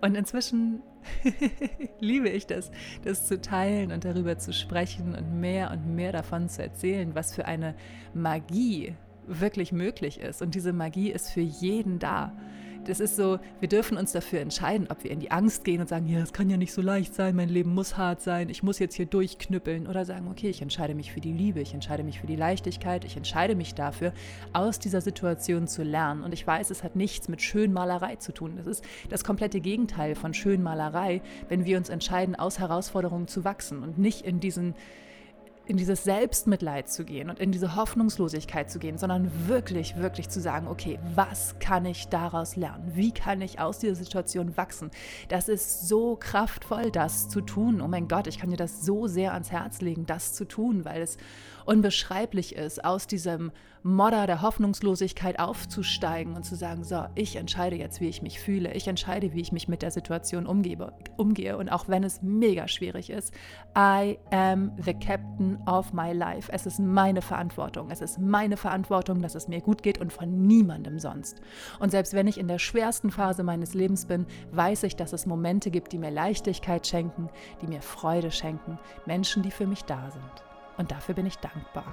Und 0.00 0.14
inzwischen 0.14 0.82
liebe 2.00 2.28
ich 2.28 2.46
das, 2.46 2.70
das 3.04 3.26
zu 3.26 3.40
teilen 3.40 3.92
und 3.92 4.04
darüber 4.04 4.38
zu 4.38 4.52
sprechen 4.52 5.14
und 5.14 5.40
mehr 5.40 5.70
und 5.70 5.94
mehr 5.94 6.12
davon 6.12 6.48
zu 6.48 6.62
erzählen, 6.62 7.14
was 7.14 7.34
für 7.34 7.46
eine 7.46 7.74
Magie 8.12 8.94
wirklich 9.26 9.72
möglich 9.72 10.20
ist. 10.20 10.42
Und 10.42 10.54
diese 10.54 10.72
Magie 10.72 11.10
ist 11.10 11.30
für 11.30 11.40
jeden 11.40 11.98
da. 11.98 12.32
Das 12.86 13.00
ist 13.00 13.16
so, 13.16 13.40
wir 13.58 13.68
dürfen 13.68 13.98
uns 13.98 14.12
dafür 14.12 14.38
entscheiden, 14.40 14.86
ob 14.90 15.02
wir 15.02 15.10
in 15.10 15.18
die 15.18 15.32
Angst 15.32 15.64
gehen 15.64 15.80
und 15.80 15.88
sagen, 15.88 16.06
ja, 16.06 16.20
es 16.20 16.32
kann 16.32 16.48
ja 16.48 16.56
nicht 16.56 16.72
so 16.72 16.80
leicht 16.80 17.14
sein, 17.14 17.34
mein 17.34 17.48
Leben 17.48 17.74
muss 17.74 17.96
hart 17.96 18.20
sein, 18.20 18.48
ich 18.48 18.62
muss 18.62 18.78
jetzt 18.78 18.94
hier 18.94 19.06
durchknüppeln. 19.06 19.88
Oder 19.88 20.04
sagen, 20.04 20.28
okay, 20.30 20.48
ich 20.48 20.62
entscheide 20.62 20.94
mich 20.94 21.10
für 21.10 21.20
die 21.20 21.32
Liebe, 21.32 21.60
ich 21.60 21.74
entscheide 21.74 22.04
mich 22.04 22.20
für 22.20 22.28
die 22.28 22.36
Leichtigkeit, 22.36 23.04
ich 23.04 23.16
entscheide 23.16 23.56
mich 23.56 23.74
dafür, 23.74 24.12
aus 24.52 24.78
dieser 24.78 25.00
Situation 25.00 25.66
zu 25.66 25.82
lernen. 25.82 26.22
Und 26.22 26.32
ich 26.32 26.46
weiß, 26.46 26.70
es 26.70 26.84
hat 26.84 26.94
nichts 26.94 27.28
mit 27.28 27.42
Schönmalerei 27.42 28.16
zu 28.16 28.32
tun. 28.32 28.54
Das 28.56 28.68
ist 28.68 28.84
das 29.08 29.24
komplette 29.24 29.60
Gegenteil 29.60 30.14
von 30.14 30.32
Schönmalerei, 30.32 31.22
wenn 31.48 31.64
wir 31.64 31.78
uns 31.78 31.88
entscheiden, 31.88 32.36
aus 32.36 32.60
Herausforderungen 32.60 33.26
zu 33.26 33.42
wachsen 33.44 33.82
und 33.82 33.98
nicht 33.98 34.22
in 34.22 34.38
diesen 34.38 34.74
in 35.66 35.76
dieses 35.76 36.04
Selbstmitleid 36.04 36.88
zu 36.88 37.04
gehen 37.04 37.28
und 37.28 37.40
in 37.40 37.50
diese 37.50 37.74
Hoffnungslosigkeit 37.74 38.70
zu 38.70 38.78
gehen, 38.78 38.98
sondern 38.98 39.48
wirklich, 39.48 39.96
wirklich 39.96 40.28
zu 40.28 40.40
sagen, 40.40 40.68
okay, 40.68 40.98
was 41.14 41.56
kann 41.58 41.84
ich 41.84 42.08
daraus 42.08 42.56
lernen? 42.56 42.92
Wie 42.94 43.12
kann 43.12 43.40
ich 43.40 43.58
aus 43.58 43.80
dieser 43.80 43.96
Situation 43.96 44.56
wachsen? 44.56 44.90
Das 45.28 45.48
ist 45.48 45.88
so 45.88 46.16
kraftvoll, 46.16 46.90
das 46.90 47.28
zu 47.28 47.40
tun. 47.40 47.80
Oh 47.80 47.88
mein 47.88 48.06
Gott, 48.08 48.26
ich 48.26 48.38
kann 48.38 48.50
dir 48.50 48.56
das 48.56 48.84
so 48.84 49.08
sehr 49.08 49.32
ans 49.32 49.50
Herz 49.50 49.80
legen, 49.80 50.06
das 50.06 50.34
zu 50.34 50.44
tun, 50.44 50.84
weil 50.84 51.02
es 51.02 51.16
unbeschreiblich 51.66 52.54
ist, 52.54 52.84
aus 52.84 53.06
diesem 53.06 53.52
Modder 53.82 54.26
der 54.26 54.42
Hoffnungslosigkeit 54.42 55.38
aufzusteigen 55.38 56.34
und 56.34 56.44
zu 56.44 56.56
sagen, 56.56 56.82
so, 56.82 57.04
ich 57.14 57.36
entscheide 57.36 57.76
jetzt, 57.76 58.00
wie 58.00 58.08
ich 58.08 58.20
mich 58.20 58.40
fühle, 58.40 58.72
ich 58.74 58.88
entscheide, 58.88 59.32
wie 59.32 59.40
ich 59.40 59.52
mich 59.52 59.68
mit 59.68 59.80
der 59.80 59.92
Situation 59.92 60.46
umgebe, 60.46 60.92
umgehe 61.16 61.56
und 61.56 61.68
auch 61.68 61.86
wenn 61.86 62.02
es 62.02 62.20
mega 62.20 62.66
schwierig 62.66 63.10
ist, 63.10 63.32
I 63.78 64.18
am 64.32 64.72
the 64.82 64.92
captain 64.92 65.58
of 65.68 65.92
my 65.92 66.12
life. 66.12 66.50
Es 66.50 66.66
ist 66.66 66.80
meine 66.80 67.22
Verantwortung, 67.22 67.92
es 67.92 68.00
ist 68.00 68.18
meine 68.18 68.56
Verantwortung, 68.56 69.22
dass 69.22 69.36
es 69.36 69.46
mir 69.46 69.60
gut 69.60 69.84
geht 69.84 69.98
und 69.98 70.12
von 70.12 70.46
niemandem 70.48 70.98
sonst. 70.98 71.40
Und 71.78 71.90
selbst 71.90 72.12
wenn 72.12 72.26
ich 72.26 72.38
in 72.38 72.48
der 72.48 72.58
schwersten 72.58 73.12
Phase 73.12 73.44
meines 73.44 73.72
Lebens 73.74 74.06
bin, 74.06 74.26
weiß 74.50 74.82
ich, 74.82 74.96
dass 74.96 75.12
es 75.12 75.26
Momente 75.26 75.70
gibt, 75.70 75.92
die 75.92 75.98
mir 75.98 76.10
Leichtigkeit 76.10 76.86
schenken, 76.88 77.28
die 77.62 77.68
mir 77.68 77.82
Freude 77.82 78.32
schenken, 78.32 78.80
Menschen, 79.06 79.44
die 79.44 79.52
für 79.52 79.66
mich 79.66 79.84
da 79.84 80.10
sind. 80.10 80.45
Und 80.76 80.90
dafür 80.90 81.14
bin 81.14 81.26
ich 81.26 81.38
dankbar. 81.38 81.86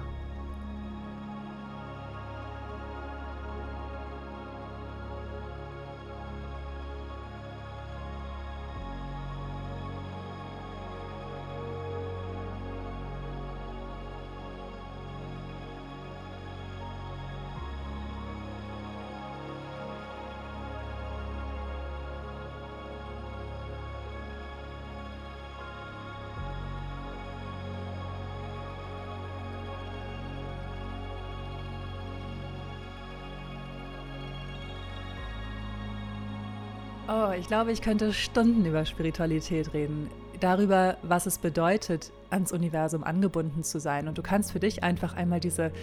Oh, 37.10 37.32
ich 37.38 37.48
glaube, 37.48 37.74
ich 37.74 37.82
könnte 37.82 38.14
Stunden 38.14 38.66
über 38.66 38.86
Spiritualität 38.86 39.74
reden. 39.74 40.10
Darüber, 40.40 40.98
was 41.04 41.26
es 41.26 41.38
bedeutet, 41.38 42.14
ans 42.30 42.54
Universum 42.54 43.04
angebunden 43.04 43.64
zu 43.64 43.82
sein. 43.82 44.08
Und 44.08 44.18
du 44.18 44.22
kannst 44.22 44.54
für 44.54 44.62
dich 44.62 44.84
einfach 44.84 45.14
einmal 45.14 45.42
diese 45.42 45.74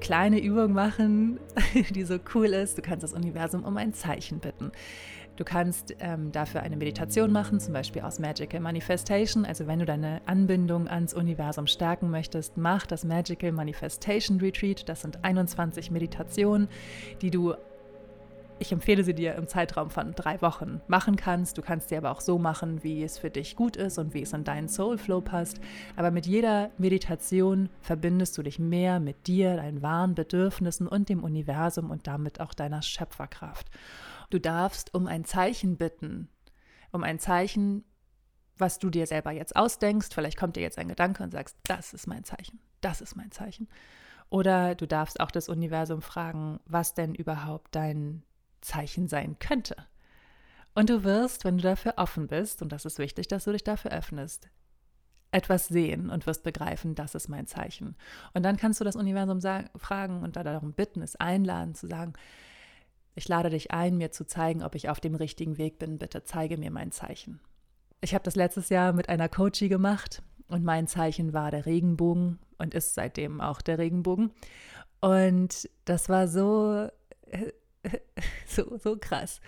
kleine 0.00 0.40
Übung 0.40 0.72
machen, 0.72 1.38
die 1.90 2.02
so 2.04 2.18
cool 2.34 2.46
ist. 2.46 2.78
Du 2.78 2.82
kannst 2.82 3.04
das 3.04 3.12
Universum 3.12 3.62
um 3.64 3.76
ein 3.76 3.92
Zeichen 3.92 4.38
bitten. 4.38 4.72
Du 5.36 5.44
kannst 5.44 5.94
ähm, 6.00 6.32
dafür 6.32 6.62
eine 6.62 6.76
Meditation 6.76 7.30
machen, 7.30 7.60
zum 7.60 7.74
Beispiel 7.74 8.02
aus 8.02 8.18
Magical 8.18 8.58
Manifestation. 8.58 9.44
Also 9.44 9.66
wenn 9.66 9.78
du 9.78 9.84
deine 9.84 10.22
Anbindung 10.24 10.88
ans 10.88 11.12
Universum 11.12 11.66
stärken 11.66 12.10
möchtest, 12.10 12.56
mach 12.56 12.86
das 12.86 13.04
Magical 13.04 13.52
Manifestation 13.52 14.40
Retreat. 14.40 14.88
Das 14.88 15.02
sind 15.02 15.22
21 15.24 15.90
Meditationen, 15.90 16.68
die 17.20 17.30
du 17.30 17.54
ich 18.58 18.72
empfehle 18.72 19.04
sie 19.04 19.14
dir 19.14 19.34
im 19.34 19.48
Zeitraum 19.48 19.90
von 19.90 20.14
drei 20.14 20.40
Wochen 20.42 20.80
machen 20.88 21.16
kannst. 21.16 21.58
Du 21.58 21.62
kannst 21.62 21.88
sie 21.88 21.96
aber 21.96 22.10
auch 22.10 22.20
so 22.20 22.38
machen, 22.38 22.82
wie 22.82 23.02
es 23.02 23.18
für 23.18 23.30
dich 23.30 23.56
gut 23.56 23.76
ist 23.76 23.98
und 23.98 24.14
wie 24.14 24.22
es 24.22 24.32
in 24.32 24.44
deinen 24.44 24.68
Soulflow 24.68 25.20
passt. 25.20 25.60
Aber 25.96 26.10
mit 26.10 26.26
jeder 26.26 26.70
Meditation 26.78 27.68
verbindest 27.80 28.36
du 28.36 28.42
dich 28.42 28.58
mehr 28.58 29.00
mit 29.00 29.26
dir, 29.26 29.56
deinen 29.56 29.82
wahren 29.82 30.14
Bedürfnissen 30.14 30.88
und 30.88 31.08
dem 31.08 31.22
Universum 31.22 31.90
und 31.90 32.06
damit 32.06 32.40
auch 32.40 32.54
deiner 32.54 32.82
Schöpferkraft. 32.82 33.68
Du 34.30 34.38
darfst 34.38 34.94
um 34.94 35.06
ein 35.06 35.24
Zeichen 35.24 35.76
bitten, 35.76 36.28
um 36.92 37.02
ein 37.02 37.18
Zeichen, 37.18 37.84
was 38.56 38.78
du 38.78 38.90
dir 38.90 39.06
selber 39.06 39.30
jetzt 39.30 39.56
ausdenkst. 39.56 40.12
Vielleicht 40.12 40.38
kommt 40.38 40.56
dir 40.56 40.62
jetzt 40.62 40.78
ein 40.78 40.88
Gedanke 40.88 41.22
und 41.22 41.30
sagst, 41.30 41.56
das 41.64 41.94
ist 41.94 42.06
mein 42.06 42.24
Zeichen, 42.24 42.60
das 42.80 43.00
ist 43.00 43.16
mein 43.16 43.30
Zeichen. 43.30 43.68
Oder 44.30 44.74
du 44.74 44.86
darfst 44.86 45.20
auch 45.20 45.30
das 45.30 45.48
Universum 45.48 46.02
fragen, 46.02 46.60
was 46.66 46.94
denn 46.94 47.14
überhaupt 47.14 47.74
dein 47.74 48.22
Zeichen 48.60 49.08
sein 49.08 49.38
könnte. 49.38 49.76
Und 50.74 50.90
du 50.90 51.02
wirst, 51.04 51.44
wenn 51.44 51.56
du 51.56 51.62
dafür 51.62 51.94
offen 51.96 52.28
bist, 52.28 52.62
und 52.62 52.72
das 52.72 52.84
ist 52.84 52.98
wichtig, 52.98 53.28
dass 53.28 53.44
du 53.44 53.52
dich 53.52 53.64
dafür 53.64 53.90
öffnest, 53.90 54.48
etwas 55.30 55.68
sehen 55.68 56.08
und 56.08 56.26
wirst 56.26 56.42
begreifen, 56.42 56.94
das 56.94 57.14
ist 57.14 57.28
mein 57.28 57.46
Zeichen. 57.46 57.96
Und 58.32 58.44
dann 58.44 58.56
kannst 58.56 58.80
du 58.80 58.84
das 58.84 58.96
Universum 58.96 59.40
sagen, 59.40 59.68
fragen 59.76 60.22
und 60.22 60.36
darum 60.36 60.72
bitten, 60.72 61.02
es 61.02 61.16
einladen, 61.16 61.74
zu 61.74 61.86
sagen, 61.86 62.14
ich 63.14 63.28
lade 63.28 63.50
dich 63.50 63.72
ein, 63.72 63.96
mir 63.96 64.12
zu 64.12 64.24
zeigen, 64.24 64.62
ob 64.62 64.74
ich 64.76 64.88
auf 64.88 65.00
dem 65.00 65.16
richtigen 65.16 65.58
Weg 65.58 65.78
bin. 65.78 65.98
Bitte 65.98 66.22
zeige 66.22 66.56
mir 66.56 66.70
mein 66.70 66.92
Zeichen. 66.92 67.40
Ich 68.00 68.14
habe 68.14 68.22
das 68.22 68.36
letztes 68.36 68.68
Jahr 68.68 68.92
mit 68.92 69.08
einer 69.08 69.28
Coachie 69.28 69.68
gemacht 69.68 70.22
und 70.46 70.64
mein 70.64 70.86
Zeichen 70.86 71.32
war 71.32 71.50
der 71.50 71.66
Regenbogen 71.66 72.38
und 72.58 72.74
ist 72.74 72.94
seitdem 72.94 73.40
auch 73.40 73.60
der 73.60 73.78
Regenbogen. 73.78 74.30
Und 75.00 75.68
das 75.84 76.08
war 76.08 76.28
so 76.28 76.88
äh, 77.26 77.52
so, 78.46 78.76
so 78.78 78.96
krass. 78.96 79.40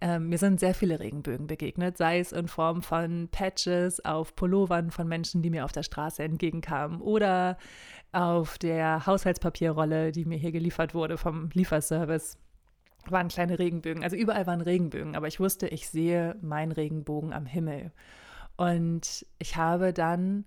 Ähm, 0.00 0.28
mir 0.28 0.38
sind 0.38 0.60
sehr 0.60 0.74
viele 0.74 1.00
Regenbögen 1.00 1.46
begegnet, 1.46 1.96
sei 1.96 2.18
es 2.18 2.32
in 2.32 2.48
Form 2.48 2.82
von 2.82 3.28
Patches 3.30 4.04
auf 4.04 4.34
Pullovern 4.36 4.90
von 4.90 5.08
Menschen, 5.08 5.42
die 5.42 5.50
mir 5.50 5.64
auf 5.64 5.72
der 5.72 5.82
Straße 5.82 6.22
entgegenkamen 6.22 7.00
oder 7.00 7.56
auf 8.12 8.58
der 8.58 9.06
Haushaltspapierrolle, 9.06 10.12
die 10.12 10.24
mir 10.24 10.38
hier 10.38 10.52
geliefert 10.52 10.94
wurde 10.94 11.16
vom 11.16 11.50
Lieferservice 11.52 12.38
waren 13.10 13.28
kleine 13.28 13.58
Regenbögen. 13.58 14.02
Also 14.02 14.16
überall 14.16 14.46
waren 14.46 14.60
Regenbögen, 14.60 15.16
aber 15.16 15.28
ich 15.28 15.40
wusste, 15.40 15.68
ich 15.68 15.88
sehe 15.88 16.36
meinen 16.42 16.72
Regenbogen 16.72 17.32
am 17.32 17.46
Himmel. 17.46 17.92
Und 18.56 19.26
ich 19.38 19.56
habe 19.56 19.92
dann, 19.92 20.44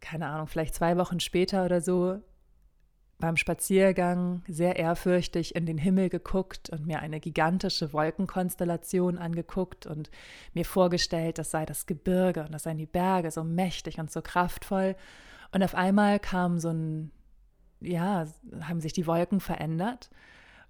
keine 0.00 0.26
Ahnung, 0.26 0.46
vielleicht 0.46 0.74
zwei 0.74 0.96
Wochen 0.96 1.20
später 1.20 1.64
oder 1.64 1.80
so, 1.80 2.20
beim 3.18 3.36
Spaziergang 3.36 4.42
sehr 4.48 4.76
ehrfürchtig 4.76 5.54
in 5.54 5.66
den 5.66 5.78
Himmel 5.78 6.08
geguckt 6.08 6.70
und 6.70 6.86
mir 6.86 7.00
eine 7.00 7.20
gigantische 7.20 7.92
Wolkenkonstellation 7.92 9.18
angeguckt 9.18 9.86
und 9.86 10.10
mir 10.52 10.64
vorgestellt, 10.64 11.38
das 11.38 11.50
sei 11.50 11.64
das 11.64 11.86
Gebirge 11.86 12.42
und 12.44 12.52
das 12.52 12.64
seien 12.64 12.78
die 12.78 12.86
Berge 12.86 13.30
so 13.30 13.44
mächtig 13.44 13.98
und 13.98 14.10
so 14.10 14.20
kraftvoll. 14.20 14.96
Und 15.52 15.62
auf 15.62 15.74
einmal 15.74 16.18
kam 16.18 16.58
so 16.58 16.70
ein, 16.70 17.12
ja, 17.80 18.26
haben 18.60 18.80
sich 18.80 18.92
die 18.92 19.06
Wolken 19.06 19.40
verändert 19.40 20.10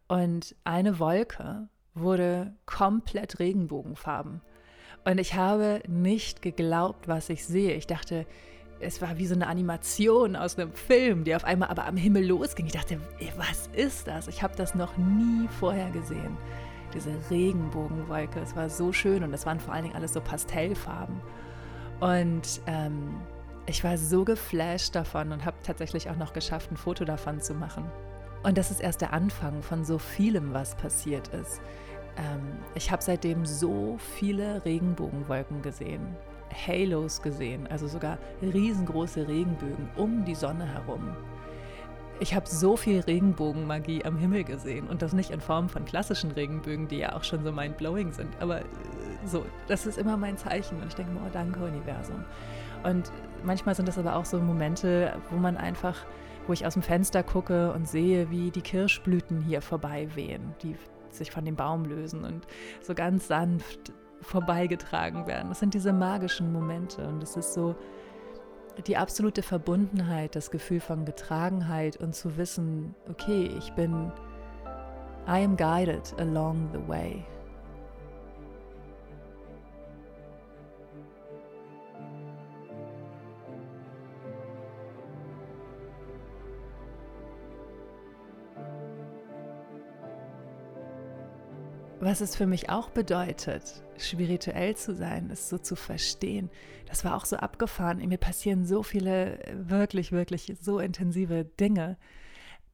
und 0.07 0.55
eine 0.65 0.99
Wolke 0.99 1.69
wurde 1.95 2.55
komplett 2.67 3.39
Regenbogenfarben. 3.39 4.43
Und 5.05 5.19
ich 5.19 5.35
habe 5.35 5.83
nicht 5.87 6.43
geglaubt, 6.43 7.09
was 7.09 7.29
ich 7.29 7.45
sehe. 7.45 7.75
Ich 7.75 7.87
dachte, 7.87 8.27
es 8.81 9.01
war 9.01 9.19
wie 9.19 9.27
so 9.27 9.35
eine 9.35 9.47
Animation 9.47 10.37
aus 10.37 10.59
einem 10.59 10.73
Film, 10.73 11.25
die 11.25 11.35
auf 11.35 11.45
einmal 11.45 11.69
aber 11.69 11.87
am 11.87 11.97
Himmel 11.97 12.27
losging. 12.27 12.67
Ich 12.67 12.73
dachte, 12.73 13.01
was 13.37 13.69
ist 13.73 14.07
das? 14.07 14.29
Ich 14.29 14.43
habe 14.43 14.55
das 14.57 14.75
noch 14.75 14.97
nie 14.97 15.49
vorher 15.59 15.91
gesehen. 15.91 16.37
Diese 16.93 17.11
Regenbogenwolke, 17.31 18.41
es 18.41 18.55
war 18.55 18.69
so 18.69 18.93
schön 18.93 19.25
und 19.25 19.33
es 19.33 19.47
waren 19.47 19.59
vor 19.59 19.75
allen 19.75 19.85
Dingen 19.85 19.97
alles 19.97 20.13
so 20.13 20.21
Pastellfarben. 20.21 21.21
Und 22.01 22.61
ähm, 22.67 23.15
ich 23.67 23.83
war 23.83 23.97
so 23.97 24.25
geflasht 24.25 24.95
davon 24.95 25.33
und 25.33 25.45
habe 25.45 25.57
tatsächlich 25.63 26.11
auch 26.11 26.17
noch 26.17 26.33
geschafft, 26.33 26.71
ein 26.71 26.77
Foto 26.77 27.05
davon 27.05 27.41
zu 27.41 27.55
machen. 27.55 27.85
Und 28.43 28.59
das 28.59 28.71
ist 28.71 28.81
erst 28.81 29.01
der 29.01 29.13
Anfang 29.13 29.63
von 29.63 29.85
so 29.85 29.99
vielem, 29.99 30.53
was 30.53 30.75
passiert 30.77 31.29
ist. 31.29 31.61
Ähm, 32.17 32.59
ich 32.75 32.91
habe 32.91 33.03
seitdem 33.03 33.47
so 33.47 33.97
viele 34.19 34.65
Regenbogenwolken 34.65 35.63
gesehen. 35.63 36.15
Halos 36.55 37.21
gesehen, 37.23 37.67
also 37.67 37.87
sogar 37.89 38.19
riesengroße 38.43 39.27
Regenbögen 39.27 39.89
um 39.97 40.25
die 40.25 40.35
Sonne 40.35 40.67
herum. 40.67 41.17
Ich 42.21 42.35
habe 42.35 42.47
so 42.47 42.77
viel 42.77 43.01
Regenbogenmagie 43.01 44.05
am 44.05 44.17
Himmel 44.17 44.45
gesehen 44.45 44.87
und 44.87 45.03
das 45.03 45.13
nicht 45.13 45.31
in 45.31 45.41
Form 45.41 45.69
von 45.69 45.85
klassischen 45.85 46.31
Regenbögen, 46.31 46.87
die 46.87 46.99
ja 46.99 47.15
auch 47.15 47.25
schon 47.25 47.43
so 47.43 47.51
mind-blowing 47.51 48.13
sind, 48.13 48.41
aber 48.41 48.61
äh, 48.61 48.65
so, 49.27 49.45
das 49.67 49.85
ist 49.85 49.99
immer 49.99 50.17
mein 50.17 50.37
Zeichen 50.37 50.81
und 50.81 50.89
ich 50.89 50.95
denke 50.95 51.13
mir, 51.13 51.21
oh 51.27 51.31
danke 51.33 51.65
Universum. 51.65 52.25
Und 52.85 53.11
manchmal 53.43 53.75
sind 53.75 53.89
das 53.89 53.99
aber 53.99 54.15
auch 54.15 54.27
so 54.27 54.39
Momente, 54.39 55.19
wo 55.31 55.37
man 55.37 55.57
einfach, 55.57 55.97
wo 56.47 56.53
ich 56.53 56.65
aus 56.67 56.75
dem 56.75 56.83
Fenster 56.83 57.23
gucke 57.23 57.73
und 57.73 57.89
sehe, 57.89 58.31
wie 58.31 58.51
die 58.51 58.63
Kirschblüten 58.63 59.41
hier 59.41 59.61
vorbei 59.61 60.09
wehen, 60.15 60.55
die 60.63 60.77
sich 61.11 61.31
von 61.31 61.45
dem 61.45 61.57
Baum 61.57 61.85
lösen 61.85 62.25
und 62.25 62.47
so 62.81 62.95
ganz 62.95 63.27
sanft 63.27 63.93
vorbeigetragen 64.25 65.27
werden. 65.27 65.49
Das 65.49 65.61
sind 65.61 65.75
diese 65.75 65.93
magischen 65.93 66.53
Momente 66.53 67.07
und 67.07 67.23
es 67.23 67.37
ist 67.37 67.55
so 67.55 67.77
die 68.87 68.97
absolute 68.97 69.43
Verbundenheit, 69.43 70.35
das 70.35 70.51
Gefühl 70.51 70.81
von 70.81 71.05
Getragenheit 71.05 71.97
und 71.97 72.15
zu 72.15 72.37
wissen, 72.37 72.95
okay, 73.09 73.51
ich 73.57 73.73
bin, 73.75 74.11
I 75.27 75.45
am 75.45 75.57
guided 75.57 76.15
along 76.19 76.69
the 76.73 76.89
way. 76.89 77.25
Was 92.01 92.21
es 92.21 92.37
für 92.37 92.47
mich 92.47 92.71
auch 92.71 92.91
bedeutet, 92.91 93.83
spirituell 93.97 94.77
zu 94.77 94.95
sein, 94.95 95.31
es 95.31 95.49
so 95.49 95.59
zu 95.59 95.77
verstehen, 95.77 96.51
das 96.87 97.05
war 97.05 97.17
auch 97.17 97.25
so 97.25 97.37
abgefahren. 97.37 98.07
Mir 98.07 98.19
passieren 98.19 98.67
so 98.67 98.83
viele 98.83 99.39
wirklich, 99.55 100.13
wirklich 100.13 100.55
so 100.61 100.79
intensive 100.79 101.45
Dinge. 101.45 101.97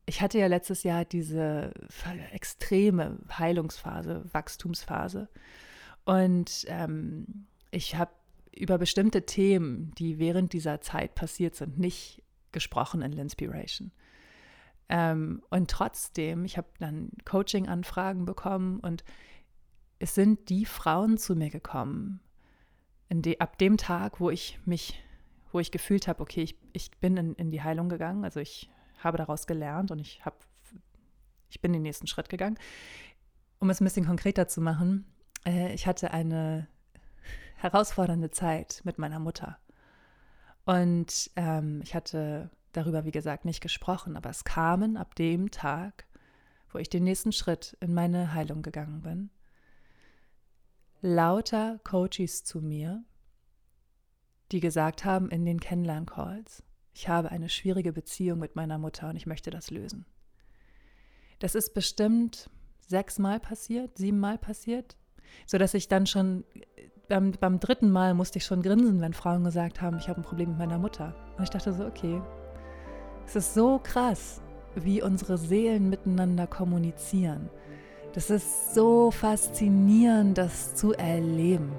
Ich 0.06 0.20
hatte 0.20 0.38
ja 0.38 0.46
letztes 0.46 0.82
Jahr 0.82 1.04
diese 1.04 1.72
extreme 2.32 3.18
Heilungsphase, 3.30 4.24
Wachstumsphase. 4.32 5.28
Und 6.04 6.66
ähm, 6.68 7.46
ich 7.70 7.96
habe 7.96 8.10
über 8.54 8.78
bestimmte 8.78 9.26
Themen, 9.26 9.92
die 9.96 10.18
während 10.18 10.52
dieser 10.52 10.80
Zeit 10.80 11.14
passiert 11.14 11.54
sind, 11.54 11.78
nicht 11.78 12.22
gesprochen 12.52 13.00
in 13.02 13.14
L'Inspiration. 13.14 13.90
Ähm, 14.92 15.40
und 15.50 15.70
trotzdem, 15.70 16.44
ich 16.44 16.58
habe 16.58 16.66
dann 16.80 17.12
Coaching-Anfragen 17.24 18.24
bekommen 18.24 18.80
und 18.80 19.04
es 20.00 20.16
sind 20.16 20.48
die 20.48 20.66
Frauen 20.66 21.16
zu 21.16 21.36
mir 21.36 21.48
gekommen, 21.48 22.20
die, 23.08 23.40
ab 23.40 23.56
dem 23.58 23.76
Tag, 23.76 24.18
wo 24.18 24.30
ich 24.30 24.58
mich, 24.64 25.00
wo 25.52 25.60
ich 25.60 25.70
gefühlt 25.70 26.08
habe, 26.08 26.20
okay, 26.20 26.42
ich, 26.42 26.58
ich 26.72 26.90
bin 26.98 27.16
in, 27.16 27.34
in 27.34 27.52
die 27.52 27.62
Heilung 27.62 27.88
gegangen, 27.88 28.24
also 28.24 28.40
ich 28.40 28.68
habe 28.98 29.16
daraus 29.16 29.46
gelernt 29.46 29.92
und 29.92 30.00
ich 30.00 30.24
habe, 30.24 30.36
ich 31.48 31.60
bin 31.60 31.72
den 31.72 31.82
nächsten 31.82 32.08
Schritt 32.08 32.28
gegangen. 32.28 32.58
Um 33.60 33.70
es 33.70 33.80
ein 33.80 33.84
bisschen 33.84 34.06
konkreter 34.06 34.48
zu 34.48 34.60
machen, 34.60 35.06
äh, 35.46 35.72
ich 35.72 35.86
hatte 35.86 36.12
eine 36.12 36.66
herausfordernde 37.56 38.30
Zeit 38.32 38.80
mit 38.84 38.98
meiner 38.98 39.20
Mutter. 39.20 39.58
Und 40.64 41.30
ähm, 41.36 41.80
ich 41.84 41.94
hatte 41.94 42.50
darüber, 42.72 43.04
wie 43.04 43.10
gesagt, 43.10 43.44
nicht 43.44 43.60
gesprochen, 43.60 44.16
aber 44.16 44.30
es 44.30 44.44
kamen 44.44 44.96
ab 44.96 45.14
dem 45.14 45.50
Tag, 45.50 46.06
wo 46.72 46.78
ich 46.78 46.88
den 46.88 47.04
nächsten 47.04 47.32
Schritt 47.32 47.76
in 47.80 47.94
meine 47.94 48.32
Heilung 48.32 48.62
gegangen 48.62 49.02
bin, 49.02 49.30
lauter 51.00 51.80
Coaches 51.84 52.44
zu 52.44 52.60
mir, 52.60 53.04
die 54.52 54.60
gesagt 54.60 55.04
haben 55.04 55.30
in 55.30 55.44
den 55.44 55.60
Kennenlern-Calls, 55.60 56.62
ich 56.92 57.08
habe 57.08 57.30
eine 57.30 57.48
schwierige 57.48 57.92
Beziehung 57.92 58.38
mit 58.38 58.56
meiner 58.56 58.78
Mutter 58.78 59.08
und 59.08 59.16
ich 59.16 59.26
möchte 59.26 59.50
das 59.50 59.70
lösen. 59.70 60.06
Das 61.38 61.54
ist 61.54 61.72
bestimmt 61.72 62.50
sechsmal 62.86 63.40
passiert, 63.40 63.96
siebenmal 63.96 64.36
passiert, 64.38 64.96
sodass 65.46 65.74
ich 65.74 65.88
dann 65.88 66.06
schon 66.06 66.44
beim, 67.08 67.32
beim 67.32 67.58
dritten 67.60 67.90
Mal 67.90 68.14
musste 68.14 68.38
ich 68.38 68.44
schon 68.44 68.62
grinsen, 68.62 69.00
wenn 69.00 69.14
Frauen 69.14 69.44
gesagt 69.44 69.80
haben, 69.80 69.98
ich 69.98 70.08
habe 70.08 70.20
ein 70.20 70.24
Problem 70.24 70.50
mit 70.50 70.58
meiner 70.58 70.78
Mutter. 70.78 71.14
Und 71.36 71.44
ich 71.44 71.50
dachte 71.50 71.72
so, 71.72 71.84
okay, 71.84 72.20
es 73.26 73.36
ist 73.36 73.54
so 73.54 73.80
krass, 73.82 74.40
wie 74.74 75.02
unsere 75.02 75.38
Seelen 75.38 75.90
miteinander 75.90 76.46
kommunizieren. 76.46 77.48
Das 78.12 78.30
ist 78.30 78.74
so 78.74 79.10
faszinierend, 79.10 80.36
das 80.36 80.74
zu 80.74 80.92
erleben. 80.94 81.72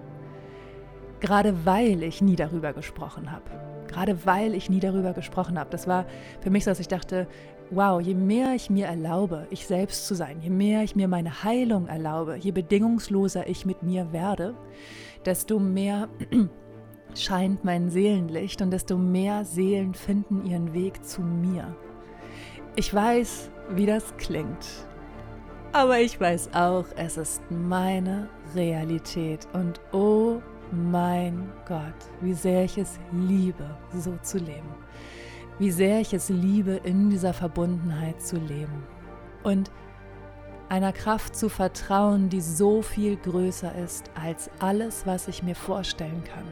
Gerade 1.19 1.65
weil 1.65 2.03
ich 2.03 2.21
nie 2.21 2.35
darüber 2.35 2.73
gesprochen 2.73 3.31
habe. 3.31 3.43
Gerade 3.87 4.25
weil 4.25 4.55
ich 4.55 4.69
nie 4.69 4.79
darüber 4.79 5.13
gesprochen 5.13 5.59
habe. 5.59 5.69
Das 5.69 5.87
war 5.87 6.05
für 6.39 6.49
mich 6.49 6.63
so, 6.63 6.71
dass 6.71 6.79
ich 6.79 6.87
dachte, 6.87 7.27
wow, 7.69 8.01
je 8.01 8.13
mehr 8.13 8.53
ich 8.55 8.69
mir 8.69 8.87
erlaube, 8.87 9.47
ich 9.49 9.65
selbst 9.65 10.07
zu 10.07 10.15
sein, 10.15 10.39
je 10.41 10.49
mehr 10.49 10.83
ich 10.83 10.95
mir 10.95 11.07
meine 11.07 11.43
Heilung 11.43 11.87
erlaube, 11.87 12.37
je 12.37 12.51
bedingungsloser 12.51 13.47
ich 13.47 13.65
mit 13.65 13.83
mir 13.83 14.11
werde, 14.11 14.55
desto 15.25 15.59
mehr 15.59 16.09
scheint 17.19 17.63
mein 17.63 17.89
Seelenlicht 17.89 18.61
und 18.61 18.71
desto 18.71 18.97
mehr 18.97 19.45
Seelen 19.45 19.93
finden 19.93 20.45
ihren 20.45 20.73
Weg 20.73 21.03
zu 21.05 21.21
mir. 21.21 21.75
Ich 22.75 22.93
weiß, 22.93 23.49
wie 23.71 23.85
das 23.85 24.15
klingt, 24.17 24.85
aber 25.73 25.99
ich 25.99 26.19
weiß 26.19 26.49
auch, 26.53 26.85
es 26.95 27.17
ist 27.17 27.41
meine 27.49 28.27
Realität 28.55 29.47
und 29.53 29.79
oh 29.93 30.41
mein 30.71 31.49
Gott, 31.67 31.93
wie 32.19 32.33
sehr 32.33 32.65
ich 32.65 32.77
es 32.77 32.99
liebe, 33.11 33.69
so 33.93 34.17
zu 34.21 34.37
leben. 34.37 34.69
Wie 35.59 35.71
sehr 35.71 36.01
ich 36.01 36.13
es 36.13 36.29
liebe, 36.29 36.81
in 36.83 37.09
dieser 37.09 37.33
Verbundenheit 37.33 38.21
zu 38.21 38.37
leben. 38.37 38.83
Und 39.43 39.71
einer 40.69 40.93
Kraft 40.93 41.35
zu 41.35 41.49
vertrauen, 41.49 42.29
die 42.29 42.41
so 42.41 42.81
viel 42.81 43.17
größer 43.17 43.75
ist 43.75 44.09
als 44.15 44.49
alles, 44.59 45.05
was 45.05 45.27
ich 45.27 45.43
mir 45.43 45.55
vorstellen 45.55 46.23
kann. 46.23 46.45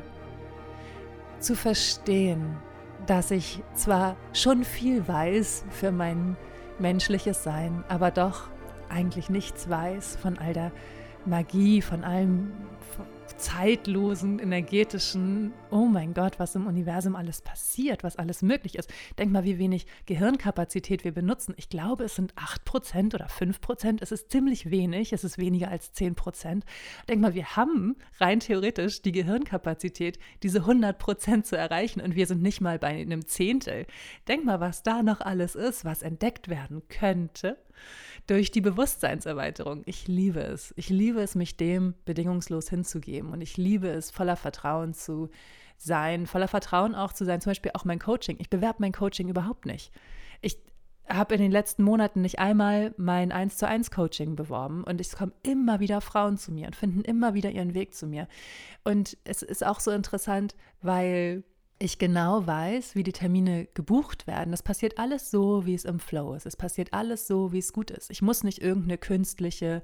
Zu 1.39 1.55
verstehen, 1.55 2.57
dass 3.05 3.31
ich 3.31 3.63
zwar 3.73 4.17
schon 4.33 4.63
viel 4.63 5.07
weiß 5.07 5.65
für 5.69 5.91
mein 5.91 6.35
menschliches 6.79 7.43
Sein, 7.43 7.83
aber 7.87 8.11
doch 8.11 8.49
eigentlich 8.89 9.29
nichts 9.29 9.69
weiß 9.69 10.17
von 10.21 10.37
all 10.37 10.53
der 10.53 10.71
Magie, 11.29 11.81
von 11.81 12.03
allem 12.03 12.51
zeitlosen, 13.37 14.39
energetischen, 14.39 15.53
oh 15.71 15.85
mein 15.85 16.13
Gott, 16.13 16.39
was 16.39 16.55
im 16.55 16.67
Universum 16.67 17.15
alles 17.15 17.41
passiert, 17.41 18.03
was 18.03 18.17
alles 18.17 18.41
möglich 18.41 18.75
ist. 18.75 18.91
Denk 19.17 19.31
mal, 19.31 19.45
wie 19.45 19.57
wenig 19.57 19.85
Gehirnkapazität 20.05 21.03
wir 21.03 21.13
benutzen. 21.13 21.53
Ich 21.57 21.69
glaube, 21.69 22.03
es 22.03 22.15
sind 22.15 22.33
8% 22.33 23.15
oder 23.15 23.27
5%. 23.27 23.99
Es 24.01 24.11
ist 24.11 24.29
ziemlich 24.29 24.69
wenig, 24.69 25.13
es 25.13 25.23
ist 25.23 25.37
weniger 25.37 25.69
als 25.69 25.93
10%. 25.95 26.63
Denk 27.07 27.21
mal, 27.21 27.33
wir 27.33 27.55
haben 27.55 27.95
rein 28.19 28.41
theoretisch 28.41 29.01
die 29.01 29.13
Gehirnkapazität, 29.13 30.19
diese 30.43 30.61
100% 30.61 31.43
zu 31.43 31.57
erreichen 31.57 32.01
und 32.01 32.15
wir 32.15 32.27
sind 32.27 32.41
nicht 32.41 32.59
mal 32.59 32.77
bei 32.77 32.87
einem 32.87 33.25
Zehntel. 33.25 33.85
Denk 34.27 34.43
mal, 34.43 34.59
was 34.59 34.83
da 34.83 35.01
noch 35.01 35.21
alles 35.21 35.55
ist, 35.55 35.85
was 35.85 36.01
entdeckt 36.01 36.49
werden 36.49 36.81
könnte 36.89 37.57
durch 38.29 38.51
die 38.51 38.61
Bewusstseinserweiterung. 38.61 39.81
Ich 39.85 40.07
liebe 40.07 40.41
es. 40.41 40.73
Ich 40.77 40.89
liebe 40.89 41.21
es, 41.21 41.33
mich 41.33 41.57
dem 41.57 41.95
bedingungslos 42.05 42.69
hinzugeben. 42.69 43.31
Und 43.31 43.41
ich 43.41 43.57
liebe 43.57 43.89
es, 43.89 44.11
voller 44.11 44.35
Vertrauen 44.35 44.93
zu 44.93 45.29
sein, 45.77 46.27
voller 46.27 46.47
Vertrauen 46.47 46.93
auch 46.93 47.13
zu 47.13 47.25
sein. 47.25 47.41
Zum 47.41 47.51
Beispiel 47.51 47.71
auch 47.73 47.85
mein 47.85 47.99
Coaching. 47.99 48.37
Ich 48.39 48.49
bewerbe 48.49 48.79
mein 48.79 48.91
Coaching 48.91 49.29
überhaupt 49.29 49.65
nicht. 49.65 49.91
Ich 50.41 50.57
habe 51.07 51.33
in 51.33 51.41
den 51.41 51.51
letzten 51.51 51.83
Monaten 51.83 52.21
nicht 52.21 52.37
einmal 52.37 52.93
mein 52.97 53.31
1 53.31 53.57
zu 53.57 53.67
1 53.67 53.89
Coaching 53.89 54.35
beworben 54.35 54.83
und 54.83 55.01
es 55.01 55.15
kommen 55.15 55.33
immer 55.41 55.79
wieder 55.79 56.01
Frauen 56.01 56.37
zu 56.37 56.51
mir 56.51 56.67
und 56.67 56.75
finden 56.75 57.01
immer 57.01 57.33
wieder 57.33 57.49
ihren 57.49 57.73
Weg 57.73 57.95
zu 57.95 58.05
mir. 58.05 58.27
Und 58.83 59.17
es 59.23 59.41
ist 59.41 59.65
auch 59.65 59.79
so 59.79 59.89
interessant, 59.89 60.55
weil 60.83 61.43
ich 61.81 61.97
genau 61.97 62.45
weiß, 62.45 62.95
wie 62.95 63.03
die 63.03 63.13
Termine 63.13 63.65
gebucht 63.73 64.27
werden. 64.27 64.51
Das 64.51 64.61
passiert 64.61 64.97
alles 64.97 65.31
so, 65.31 65.65
wie 65.65 65.73
es 65.73 65.85
im 65.85 65.99
Flow 65.99 66.33
ist. 66.33 66.45
Es 66.45 66.57
passiert 66.57 66.93
alles 66.93 67.25
so, 67.25 67.53
wie 67.53 67.59
es 67.59 67.71
gut 67.71 67.89
ist. 67.89 68.11
Ich 68.11 68.21
muss 68.21 68.43
nicht 68.43 68.61
irgendeine 68.61 68.97
künstliche 68.97 69.81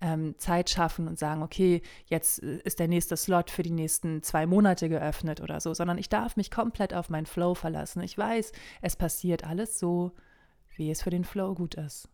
ähm, 0.00 0.34
Zeit 0.38 0.70
schaffen 0.70 1.06
und 1.06 1.20
sagen, 1.20 1.44
okay, 1.44 1.82
jetzt 2.06 2.42
äh, 2.42 2.58
ist 2.64 2.80
der 2.80 2.88
nächste 2.88 3.16
Slot 3.16 3.50
für 3.50 3.62
die 3.62 3.70
nächsten 3.70 4.24
zwei 4.24 4.44
Monate 4.44 4.88
geöffnet 4.88 5.40
oder 5.40 5.60
so, 5.60 5.72
sondern 5.72 5.98
ich 5.98 6.08
darf 6.08 6.36
mich 6.36 6.50
komplett 6.50 6.92
auf 6.92 7.10
meinen 7.10 7.26
Flow 7.26 7.54
verlassen. 7.54 8.02
Ich 8.02 8.18
weiß, 8.18 8.50
es 8.82 8.96
passiert 8.96 9.44
alles 9.44 9.78
so, 9.78 10.12
wie 10.74 10.90
es 10.90 11.02
für 11.02 11.10
den 11.10 11.24
Flow 11.24 11.54
gut 11.54 11.76
ist. 11.76 12.08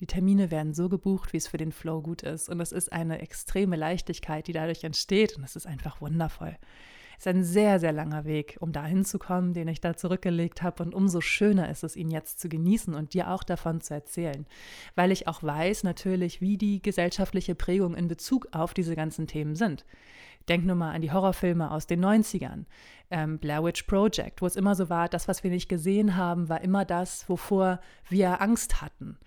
Die 0.00 0.06
Termine 0.06 0.50
werden 0.50 0.72
so 0.72 0.88
gebucht, 0.88 1.34
wie 1.34 1.36
es 1.36 1.48
für 1.48 1.58
den 1.58 1.72
Flow 1.72 2.00
gut 2.00 2.22
ist. 2.22 2.48
Und 2.48 2.58
es 2.60 2.72
ist 2.72 2.90
eine 2.94 3.20
extreme 3.20 3.76
Leichtigkeit, 3.76 4.46
die 4.46 4.54
dadurch 4.54 4.84
entsteht. 4.84 5.36
Und 5.36 5.44
es 5.44 5.54
ist 5.54 5.66
einfach 5.66 6.00
wundervoll 6.00 6.56
ist 7.20 7.26
ein 7.26 7.44
sehr, 7.44 7.78
sehr 7.78 7.92
langer 7.92 8.24
Weg, 8.24 8.56
um 8.60 8.72
dahin 8.72 9.04
zu 9.04 9.18
kommen, 9.18 9.52
den 9.52 9.68
ich 9.68 9.82
da 9.82 9.94
zurückgelegt 9.94 10.62
habe. 10.62 10.82
Und 10.82 10.94
umso 10.94 11.20
schöner 11.20 11.68
ist 11.68 11.84
es, 11.84 11.94
ihn 11.94 12.10
jetzt 12.10 12.40
zu 12.40 12.48
genießen 12.48 12.94
und 12.94 13.12
dir 13.12 13.30
auch 13.30 13.42
davon 13.42 13.82
zu 13.82 13.92
erzählen. 13.92 14.46
Weil 14.94 15.12
ich 15.12 15.28
auch 15.28 15.42
weiß 15.42 15.84
natürlich, 15.84 16.40
wie 16.40 16.56
die 16.56 16.80
gesellschaftliche 16.80 17.54
Prägung 17.54 17.94
in 17.94 18.08
Bezug 18.08 18.48
auf 18.52 18.72
diese 18.72 18.96
ganzen 18.96 19.26
Themen 19.26 19.54
sind. 19.54 19.84
Denk 20.48 20.64
nur 20.64 20.76
mal 20.76 20.94
an 20.94 21.02
die 21.02 21.12
Horrorfilme 21.12 21.70
aus 21.70 21.86
den 21.86 22.02
90ern, 22.02 22.64
ähm, 23.10 23.38
Blair 23.38 23.62
Witch 23.62 23.82
Project, 23.82 24.40
wo 24.40 24.46
es 24.46 24.56
immer 24.56 24.74
so 24.74 24.88
war, 24.88 25.10
das, 25.10 25.28
was 25.28 25.44
wir 25.44 25.50
nicht 25.50 25.68
gesehen 25.68 26.16
haben, 26.16 26.48
war 26.48 26.62
immer 26.62 26.86
das, 26.86 27.28
wovor 27.28 27.80
wir 28.08 28.40
Angst 28.40 28.80
hatten 28.80 29.18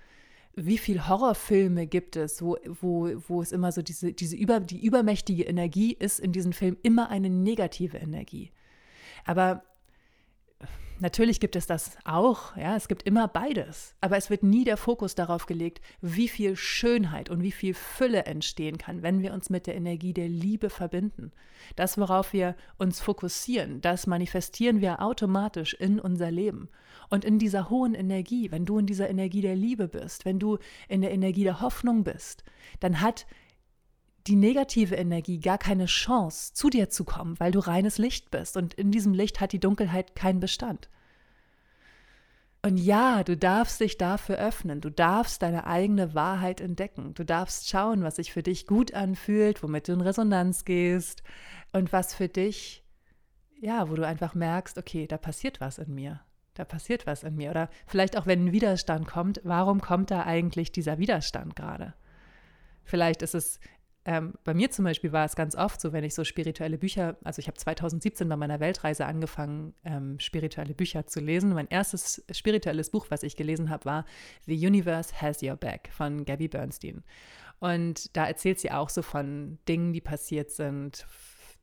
wie 0.56 0.78
viele 0.78 1.08
Horrorfilme 1.08 1.88
gibt 1.88 2.16
es, 2.16 2.42
wo, 2.42 2.58
wo, 2.82 3.10
wo 3.28 3.42
es 3.42 3.52
immer 3.52 3.72
so 3.72 3.82
diese, 3.82 4.14
diese 4.14 4.36
über, 4.36 4.60
die 4.60 4.86
übermächtige 4.86 5.44
Energie 5.44 5.94
ist 5.94 6.20
in 6.20 6.32
diesen 6.32 6.54
Filmen 6.54 6.78
immer 6.84 7.10
eine 7.10 7.30
negative 7.30 7.98
Energie. 7.98 8.52
Aber 9.26 9.64
Natürlich 11.04 11.42
gibt 11.42 11.58
es 11.58 11.68
das 11.68 11.98
auch, 12.06 12.56
ja, 12.56 12.78
es 12.78 12.88
gibt 12.88 13.04
immer 13.04 13.28
beides, 13.28 13.94
aber 14.00 14.16
es 14.16 14.30
wird 14.30 14.42
nie 14.42 14.64
der 14.64 14.78
Fokus 14.78 15.16
darauf 15.16 15.48
gelegt, 15.48 15.82
wie 16.00 16.30
viel 16.30 16.56
Schönheit 16.56 17.30
und 17.30 17.44
wie 17.44 17.52
viel 17.52 17.74
Fülle 17.74 18.24
entstehen 18.24 18.78
kann, 18.78 19.02
wenn 19.02 19.22
wir 19.22 19.34
uns 19.34 19.50
mit 19.50 19.68
der 19.68 19.76
Energie 19.76 20.14
der 20.14 20.30
Liebe 20.30 20.70
verbinden. 20.70 21.34
Das, 21.76 21.98
worauf 21.98 22.32
wir 22.32 22.56
uns 22.78 23.02
fokussieren, 23.02 23.82
das 23.82 24.08
manifestieren 24.08 24.80
wir 24.80 25.02
automatisch 25.02 25.74
in 25.74 26.00
unser 26.00 26.32
Leben. 26.32 26.70
Und 27.10 27.26
in 27.26 27.38
dieser 27.38 27.70
hohen 27.70 27.96
Energie, 27.96 28.50
wenn 28.50 28.64
du 28.66 28.80
in 28.80 28.86
dieser 28.86 29.10
Energie 29.10 29.42
der 29.42 29.58
Liebe 29.58 29.90
bist, 29.90 30.24
wenn 30.24 30.40
du 30.40 30.58
in 30.88 31.02
der 31.02 31.12
Energie 31.12 31.44
der 31.44 31.60
Hoffnung 31.60 32.06
bist, 32.06 32.46
dann 32.80 33.02
hat 33.02 33.26
die 34.28 34.36
negative 34.36 34.96
Energie 34.96 35.40
gar 35.40 35.58
keine 35.58 35.86
Chance, 35.86 36.54
zu 36.54 36.70
dir 36.70 36.90
zu 36.90 37.04
kommen, 37.04 37.40
weil 37.40 37.52
du 37.52 37.60
reines 37.60 37.98
Licht 37.98 38.32
bist 38.32 38.56
und 38.56 38.74
in 38.74 38.92
diesem 38.92 39.14
Licht 39.14 39.42
hat 39.42 39.52
die 39.52 39.60
Dunkelheit 39.60 40.16
keinen 40.16 40.40
Bestand. 40.40 40.90
Und 42.66 42.78
ja, 42.78 43.26
du 43.26 43.36
darfst 43.36 43.82
dich 43.82 43.98
dafür 43.98 44.38
öffnen. 44.38 44.80
Du 44.80 44.90
darfst 44.90 45.42
deine 45.42 45.68
eigene 45.68 46.16
Wahrheit 46.16 46.62
entdecken. 46.62 47.14
Du 47.14 47.26
darfst 47.26 47.68
schauen, 47.68 48.04
was 48.04 48.16
sich 48.16 48.32
für 48.32 48.42
dich 48.42 48.68
gut 48.68 48.94
anfühlt, 48.94 49.62
womit 49.64 49.90
du 49.90 49.92
in 49.92 50.00
Resonanz 50.00 50.64
gehst 50.64 51.24
und 51.74 51.92
was 51.92 52.16
für 52.16 52.30
dich, 52.30 52.86
ja, 53.60 53.90
wo 53.90 53.96
du 53.96 54.08
einfach 54.08 54.34
merkst, 54.34 54.78
okay, 54.78 55.08
da 55.08 55.18
passiert 55.18 55.60
was 55.60 55.78
in 55.78 55.94
mir. 55.94 56.22
Da 56.54 56.64
passiert 56.64 57.06
was 57.06 57.24
in 57.24 57.36
mir. 57.36 57.52
Oder 57.52 57.70
vielleicht 57.86 58.18
auch, 58.18 58.28
wenn 58.28 58.46
ein 58.46 58.52
Widerstand 58.54 59.08
kommt, 59.08 59.42
warum 59.44 59.82
kommt 59.82 60.10
da 60.10 60.24
eigentlich 60.24 60.72
dieser 60.72 61.00
Widerstand 61.00 61.58
gerade? 61.58 61.94
Vielleicht 62.86 63.22
ist 63.24 63.36
es 63.36 63.60
ähm, 64.06 64.34
bei 64.44 64.54
mir 64.54 64.70
zum 64.70 64.84
Beispiel 64.84 65.14
war 65.14 65.26
es 65.26 65.36
ganz 65.36 65.56
oft 65.56 65.80
so, 65.80 65.94
wenn 65.94 66.04
ich 66.04 66.14
so 66.14 66.26
spirituelle 66.26 66.78
Bücher, 66.78 67.16
also 67.24 67.40
ich 67.40 67.48
habe 67.48 67.58
2017 67.58 68.28
bei 68.28 68.36
meiner 68.36 68.60
Weltreise 68.60 69.06
angefangen, 69.06 69.74
ähm, 69.86 70.20
spirituelle 70.20 70.74
Bücher 70.74 71.08
zu 71.08 71.22
lesen. 71.22 71.54
Mein 71.54 71.68
erstes 71.68 72.24
spirituelles 72.32 72.90
Buch, 72.90 73.06
was 73.10 73.24
ich 73.24 73.38
gelesen 73.38 73.70
habe, 73.70 73.86
war 73.86 74.06
The 74.46 74.56
Universe 74.56 75.22
Has 75.22 75.42
Your 75.42 75.56
Back 75.56 75.90
von 75.94 76.26
Gabby 76.26 76.50
Bernstein. 76.50 77.04
Und 77.60 78.16
da 78.18 78.28
erzählt 78.28 78.60
sie 78.60 78.72
auch 78.72 78.90
so 78.90 79.02
von 79.02 79.58
Dingen, 79.70 79.94
die 79.94 80.02
passiert 80.02 80.52
sind, 80.52 81.08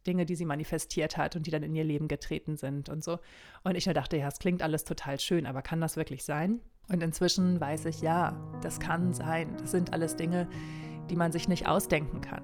Dinge, 0.07 0.24
die 0.24 0.35
sie 0.35 0.46
manifestiert 0.46 1.18
hat 1.18 1.37
und 1.37 1.46
die 1.46 1.50
dann 1.50 1.62
in 1.62 1.74
ihr 1.74 1.85
Leben 1.85 2.09
getreten 2.09 2.57
sind 2.57 2.88
und 2.88 3.05
so. 3.05 3.18
Und 3.64 3.74
ich 3.76 3.85
dachte, 3.85 4.16
ja, 4.16 4.29
es 4.29 4.38
klingt 4.38 4.62
alles 4.62 4.85
total 4.85 5.20
schön, 5.20 5.44
aber 5.44 5.61
kann 5.61 5.83
das 5.83 5.96
wirklich 5.96 6.24
sein? 6.24 6.61
Und 6.88 7.03
inzwischen 7.03 7.61
weiß 7.61 7.85
ich, 7.85 8.00
ja, 8.00 8.35
das 8.62 8.81
kann 8.81 9.12
sein. 9.12 9.57
Das 9.59 9.70
sind 9.70 9.92
alles 9.92 10.16
Dinge, 10.16 10.48
die 10.88 10.89
man 11.17 11.33
sich 11.33 11.49
nicht 11.49 11.67
ausdenken 11.67 12.21
kann. 12.21 12.43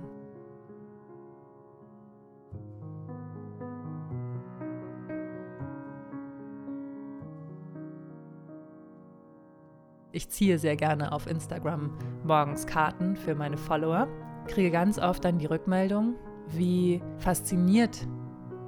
Ich 10.13 10.31
ziehe 10.31 10.59
sehr 10.59 10.77
gerne 10.77 11.13
auf 11.13 11.27
Instagram 11.27 11.91
morgens 12.25 12.67
Karten 12.67 13.17
für 13.17 13.35
meine 13.35 13.59
Follower, 13.59 14.09
kriege 14.47 14.71
ganz 14.71 14.99
oft 14.99 15.25
dann 15.25 15.39
die 15.39 15.45
Rückmeldung, 15.45 16.15
wie 16.49 17.03
fasziniert 17.19 18.07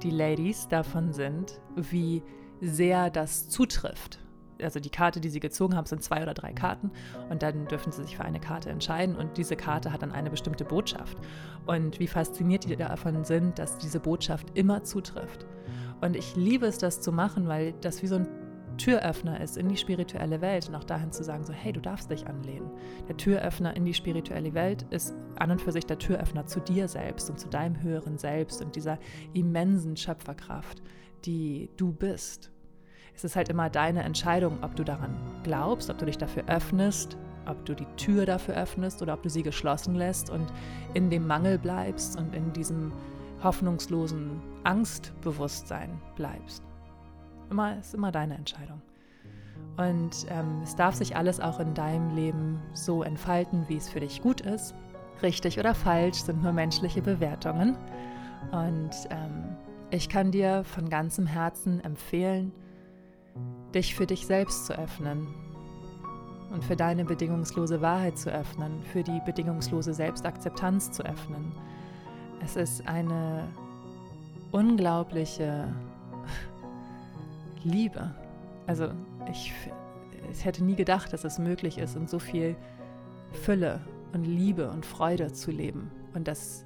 die 0.03 0.11
Ladies 0.11 0.67
davon 0.67 1.11
sind, 1.11 1.59
wie 1.75 2.21
sehr 2.61 3.09
das 3.09 3.49
zutrifft 3.49 4.19
also 4.61 4.79
die 4.79 4.89
Karte, 4.89 5.19
die 5.19 5.29
sie 5.29 5.39
gezogen 5.39 5.75
haben, 5.75 5.85
sind 5.85 6.03
zwei 6.03 6.21
oder 6.21 6.33
drei 6.33 6.53
Karten 6.53 6.91
und 7.29 7.43
dann 7.43 7.67
dürfen 7.67 7.91
sie 7.91 8.03
sich 8.03 8.17
für 8.17 8.25
eine 8.25 8.39
Karte 8.39 8.69
entscheiden 8.69 9.15
und 9.15 9.37
diese 9.37 9.55
Karte 9.55 9.91
hat 9.91 10.01
dann 10.01 10.11
eine 10.11 10.29
bestimmte 10.29 10.65
Botschaft. 10.65 11.17
Und 11.65 11.99
wie 11.99 12.07
fasziniert 12.07 12.65
die 12.65 12.75
davon 12.75 13.23
sind, 13.23 13.59
dass 13.59 13.77
diese 13.77 13.99
Botschaft 13.99 14.47
immer 14.57 14.83
zutrifft. 14.83 15.45
Und 16.01 16.15
ich 16.15 16.35
liebe 16.35 16.65
es, 16.65 16.77
das 16.77 17.01
zu 17.01 17.11
machen, 17.11 17.47
weil 17.47 17.73
das 17.81 18.01
wie 18.01 18.07
so 18.07 18.15
ein 18.15 18.27
Türöffner 18.77 19.41
ist 19.41 19.57
in 19.57 19.67
die 19.67 19.75
spirituelle 19.75 20.39
Welt 20.39 20.69
und 20.69 20.75
auch 20.75 20.85
dahin 20.85 21.11
zu 21.11 21.23
sagen, 21.23 21.43
so 21.43 21.51
hey, 21.51 21.73
du 21.73 21.81
darfst 21.81 22.09
dich 22.09 22.27
anlehnen. 22.27 22.71
Der 23.09 23.17
Türöffner 23.17 23.75
in 23.75 23.83
die 23.83 23.93
spirituelle 23.93 24.53
Welt 24.53 24.85
ist 24.89 25.13
an 25.35 25.51
und 25.51 25.61
für 25.61 25.73
sich 25.73 25.85
der 25.85 25.99
Türöffner 25.99 26.47
zu 26.47 26.61
dir 26.61 26.87
selbst 26.87 27.29
und 27.29 27.39
zu 27.39 27.49
deinem 27.49 27.81
höheren 27.83 28.17
Selbst 28.17 28.61
und 28.61 28.77
dieser 28.77 28.97
immensen 29.33 29.97
Schöpferkraft, 29.97 30.81
die 31.25 31.69
du 31.75 31.91
bist 31.91 32.51
es 33.19 33.25
ist 33.25 33.35
halt 33.35 33.49
immer 33.49 33.69
deine 33.69 34.03
Entscheidung, 34.03 34.59
ob 34.61 34.77
du 34.77 34.85
daran 34.85 35.13
glaubst, 35.43 35.89
ob 35.89 35.97
du 35.97 36.05
dich 36.05 36.17
dafür 36.17 36.43
öffnest, 36.47 37.17
ob 37.45 37.65
du 37.65 37.75
die 37.75 37.87
Tür 37.97 38.25
dafür 38.25 38.55
öffnest 38.55 39.01
oder 39.01 39.13
ob 39.13 39.23
du 39.23 39.29
sie 39.29 39.43
geschlossen 39.43 39.95
lässt 39.95 40.29
und 40.29 40.47
in 40.93 41.09
dem 41.09 41.27
Mangel 41.27 41.59
bleibst 41.59 42.17
und 42.17 42.33
in 42.33 42.53
diesem 42.53 42.93
hoffnungslosen 43.43 44.39
Angstbewusstsein 44.63 45.89
bleibst. 46.15 46.63
Immer 47.49 47.77
ist 47.77 47.93
immer 47.93 48.13
deine 48.13 48.35
Entscheidung. 48.35 48.81
Und 49.75 50.25
ähm, 50.29 50.61
es 50.63 50.77
darf 50.77 50.95
sich 50.95 51.17
alles 51.17 51.41
auch 51.41 51.59
in 51.59 51.73
deinem 51.73 52.15
Leben 52.15 52.61
so 52.71 53.03
entfalten, 53.03 53.65
wie 53.67 53.77
es 53.77 53.89
für 53.89 53.99
dich 53.99 54.21
gut 54.21 54.39
ist. 54.39 54.73
Richtig 55.21 55.59
oder 55.59 55.75
falsch 55.75 56.19
sind 56.19 56.41
nur 56.41 56.53
menschliche 56.53 57.01
Bewertungen. 57.01 57.75
Und 58.51 58.91
ähm, 59.09 59.57
ich 59.89 60.07
kann 60.07 60.31
dir 60.31 60.63
von 60.63 60.89
ganzem 60.89 61.27
Herzen 61.27 61.83
empfehlen, 61.83 62.53
dich 63.73 63.95
für 63.95 64.05
dich 64.05 64.25
selbst 64.25 64.65
zu 64.65 64.77
öffnen 64.77 65.27
und 66.51 66.63
für 66.63 66.75
deine 66.75 67.05
bedingungslose 67.05 67.81
Wahrheit 67.81 68.17
zu 68.17 68.31
öffnen, 68.31 68.83
für 68.91 69.03
die 69.03 69.21
bedingungslose 69.25 69.93
Selbstakzeptanz 69.93 70.91
zu 70.91 71.03
öffnen. 71.03 71.51
Es 72.43 72.55
ist 72.55 72.87
eine 72.87 73.47
unglaubliche 74.51 75.73
Liebe. 77.63 78.15
Also 78.65 78.89
ich, 79.29 79.53
ich 80.31 80.45
hätte 80.45 80.63
nie 80.63 80.75
gedacht, 80.75 81.13
dass 81.13 81.23
es 81.23 81.37
möglich 81.37 81.77
ist, 81.77 81.95
in 81.95 82.07
so 82.07 82.19
viel 82.19 82.55
Fülle 83.31 83.81
und 84.13 84.23
Liebe 84.23 84.69
und 84.71 84.85
Freude 84.85 85.31
zu 85.33 85.51
leben. 85.51 85.91
Und 86.13 86.27
das 86.27 86.65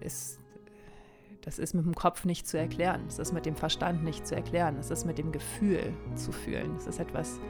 ist 0.00 0.38
das 1.42 1.58
ist 1.58 1.74
mit 1.74 1.84
dem 1.84 1.94
Kopf 1.94 2.24
nicht 2.24 2.46
zu 2.46 2.58
erklären. 2.58 3.04
Es 3.08 3.18
ist 3.18 3.32
mit 3.32 3.46
dem 3.46 3.56
Verstand 3.56 4.04
nicht 4.04 4.26
zu 4.26 4.34
erklären. 4.34 4.76
Es 4.78 4.90
ist 4.90 5.04
mit 5.04 5.18
dem 5.18 5.32
Gefühl 5.32 5.92
zu 6.14 6.32
fühlen. 6.32 6.74
Es 6.76 6.86
ist 6.86 6.98
etwas, 6.98 7.40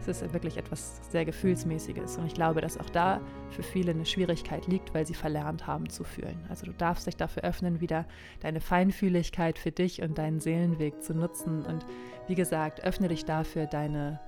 es 0.00 0.08
ist 0.08 0.32
wirklich 0.32 0.56
etwas 0.56 1.00
sehr 1.10 1.24
Gefühlsmäßiges. 1.24 2.18
Und 2.18 2.26
ich 2.26 2.34
glaube, 2.34 2.60
dass 2.60 2.78
auch 2.78 2.90
da 2.90 3.20
für 3.50 3.62
viele 3.62 3.92
eine 3.92 4.06
Schwierigkeit 4.06 4.66
liegt, 4.66 4.94
weil 4.94 5.06
sie 5.06 5.14
verlernt 5.14 5.66
haben 5.66 5.88
zu 5.88 6.04
fühlen. 6.04 6.44
Also 6.48 6.66
du 6.66 6.72
darfst 6.72 7.06
dich 7.06 7.16
dafür 7.16 7.44
öffnen, 7.44 7.80
wieder 7.80 8.06
deine 8.40 8.60
Feinfühligkeit 8.60 9.58
für 9.58 9.72
dich 9.72 10.02
und 10.02 10.18
deinen 10.18 10.40
Seelenweg 10.40 11.02
zu 11.02 11.14
nutzen. 11.14 11.64
Und 11.64 11.86
wie 12.28 12.34
gesagt, 12.34 12.84
öffne 12.84 13.08
dich 13.08 13.24
dafür, 13.24 13.66
deine 13.66 14.20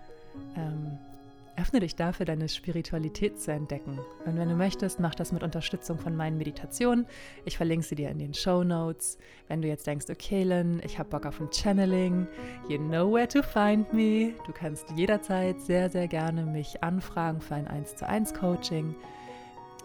ähm, 0.57 0.99
Öffne 1.59 1.81
dich 1.81 1.97
dafür, 1.97 2.27
deine 2.27 2.49
Spiritualität 2.49 3.41
zu 3.41 3.51
entdecken. 3.51 3.99
Und 4.27 4.37
wenn 4.37 4.49
du 4.49 4.55
möchtest, 4.55 5.01
mach 5.01 5.15
das 5.15 5.33
mit 5.33 5.43
Unterstützung 5.43 5.99
von 5.99 6.15
meinen 6.15 6.37
Meditationen. 6.37 7.07
Ich 7.47 7.57
verlinke 7.57 7.87
sie 7.87 7.95
dir 7.95 8.11
in 8.11 8.19
den 8.19 8.35
Show 8.35 8.63
Notes. 8.63 9.17
Wenn 9.49 9.63
du 9.63 9.69
jetzt 9.69 9.87
denkst, 9.87 10.07
okay, 10.11 10.43
Lynn, 10.43 10.83
ich 10.85 10.99
habe 10.99 11.09
Bock 11.09 11.25
auf 11.25 11.41
ein 11.41 11.51
Channeling, 11.51 12.27
you 12.69 12.77
know 12.77 13.11
where 13.11 13.27
to 13.27 13.43
find 13.43 13.91
me. 13.93 14.35
Du 14.47 14.53
kannst 14.53 14.91
jederzeit 14.97 15.61
sehr, 15.63 15.89
sehr 15.89 16.09
gerne 16.09 16.45
mich 16.45 16.83
anfragen 16.83 17.41
für 17.41 17.55
ein 17.55 17.67
1 17.67 17.97
zu 17.97 18.07
1 18.07 18.35
Coaching. 18.35 18.95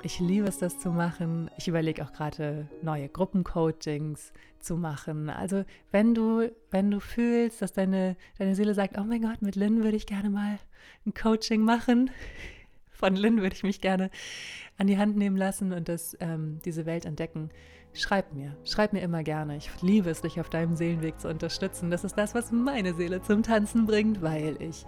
Ich 0.03 0.19
liebe 0.19 0.47
es, 0.47 0.57
das 0.57 0.79
zu 0.79 0.89
machen. 0.89 1.49
Ich 1.57 1.67
überlege 1.67 2.03
auch 2.03 2.11
gerade 2.11 2.67
neue 2.81 3.07
Gruppencoachings 3.07 4.33
zu 4.59 4.75
machen. 4.75 5.29
Also 5.29 5.63
wenn 5.91 6.15
du, 6.15 6.51
wenn 6.71 6.89
du 6.89 6.99
fühlst, 6.99 7.61
dass 7.61 7.71
deine, 7.71 8.17
deine 8.39 8.55
Seele 8.55 8.73
sagt, 8.73 8.97
oh 8.97 9.03
mein 9.03 9.21
Gott, 9.21 9.41
mit 9.41 9.55
Lynn 9.55 9.83
würde 9.83 9.97
ich 9.97 10.07
gerne 10.07 10.29
mal 10.29 10.57
ein 11.05 11.13
Coaching 11.13 11.61
machen. 11.61 12.11
Von 12.91 13.15
Lynn 13.15 13.41
würde 13.41 13.55
ich 13.55 13.63
mich 13.63 13.81
gerne 13.81 14.11
an 14.77 14.87
die 14.87 14.97
Hand 14.97 15.17
nehmen 15.17 15.37
lassen 15.37 15.73
und 15.73 15.89
das, 15.89 16.15
ähm, 16.19 16.59
diese 16.65 16.85
Welt 16.85 17.05
entdecken. 17.05 17.49
Schreib 17.93 18.33
mir, 18.33 18.55
schreib 18.63 18.93
mir 18.93 19.01
immer 19.01 19.23
gerne. 19.23 19.57
Ich 19.57 19.69
liebe 19.81 20.09
es, 20.09 20.21
dich 20.21 20.39
auf 20.39 20.49
deinem 20.49 20.75
Seelenweg 20.75 21.19
zu 21.19 21.27
unterstützen. 21.27 21.91
Das 21.91 22.03
ist 22.03 22.17
das, 22.17 22.33
was 22.33 22.51
meine 22.51 22.93
Seele 22.93 23.21
zum 23.21 23.43
Tanzen 23.43 23.85
bringt, 23.85 24.21
weil 24.21 24.61
ich 24.61 24.85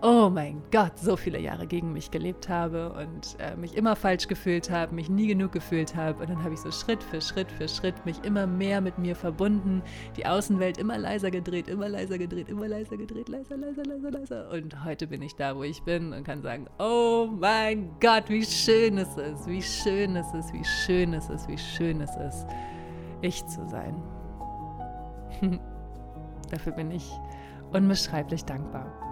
oh 0.00 0.30
mein 0.30 0.62
Gott, 0.70 0.98
so 0.98 1.16
viele 1.16 1.40
Jahre 1.40 1.66
gegen 1.66 1.92
mich 1.92 2.10
gelebt 2.10 2.48
habe 2.48 2.92
und 2.92 3.36
äh, 3.40 3.56
mich 3.56 3.76
immer 3.76 3.96
falsch 3.96 4.28
gefühlt 4.28 4.70
habe, 4.70 4.94
mich 4.94 5.08
nie 5.08 5.26
genug 5.26 5.52
gefühlt 5.52 5.96
habe. 5.96 6.22
Und 6.22 6.30
dann 6.30 6.42
habe 6.42 6.54
ich 6.54 6.60
so 6.60 6.70
Schritt 6.70 7.02
für 7.02 7.20
Schritt 7.20 7.50
für 7.50 7.68
Schritt 7.68 8.06
mich 8.06 8.22
immer 8.24 8.46
mehr 8.46 8.80
mit 8.80 8.98
mir 8.98 9.16
verbunden, 9.16 9.82
die 10.16 10.26
Außenwelt 10.26 10.78
immer 10.78 10.98
leiser 10.98 11.30
gedreht, 11.30 11.68
immer 11.68 11.88
leiser 11.88 12.18
gedreht, 12.18 12.48
immer 12.48 12.68
leiser 12.68 12.96
gedreht, 12.96 13.28
leiser, 13.28 13.56
leiser, 13.56 13.82
leiser, 13.84 14.10
leiser. 14.10 14.50
Und 14.50 14.84
heute 14.84 15.06
bin 15.08 15.22
ich 15.22 15.34
da, 15.34 15.56
wo 15.56 15.64
ich 15.64 15.82
bin 15.82 16.12
und 16.12 16.24
kann 16.24 16.42
sagen, 16.42 16.66
oh 16.78 17.28
mein 17.30 17.90
Gott, 18.00 18.28
wie 18.28 18.44
schön 18.44 18.98
es 18.98 19.16
ist, 19.16 19.48
wie 19.48 19.62
schön 19.62 20.16
es 20.16 20.32
ist, 20.32 20.52
wie 20.52 20.64
schön 20.64 21.14
es 21.14 21.28
ist, 21.28 21.48
wie 21.48 21.58
schön 21.58 22.00
es 22.00 22.14
ist, 22.16 22.46
ich 23.20 23.44
zu 23.46 23.66
sein. 23.68 24.00
Dafür 26.50 26.72
bin 26.72 26.90
ich 26.92 27.10
unbeschreiblich 27.72 28.44
dankbar. 28.44 29.07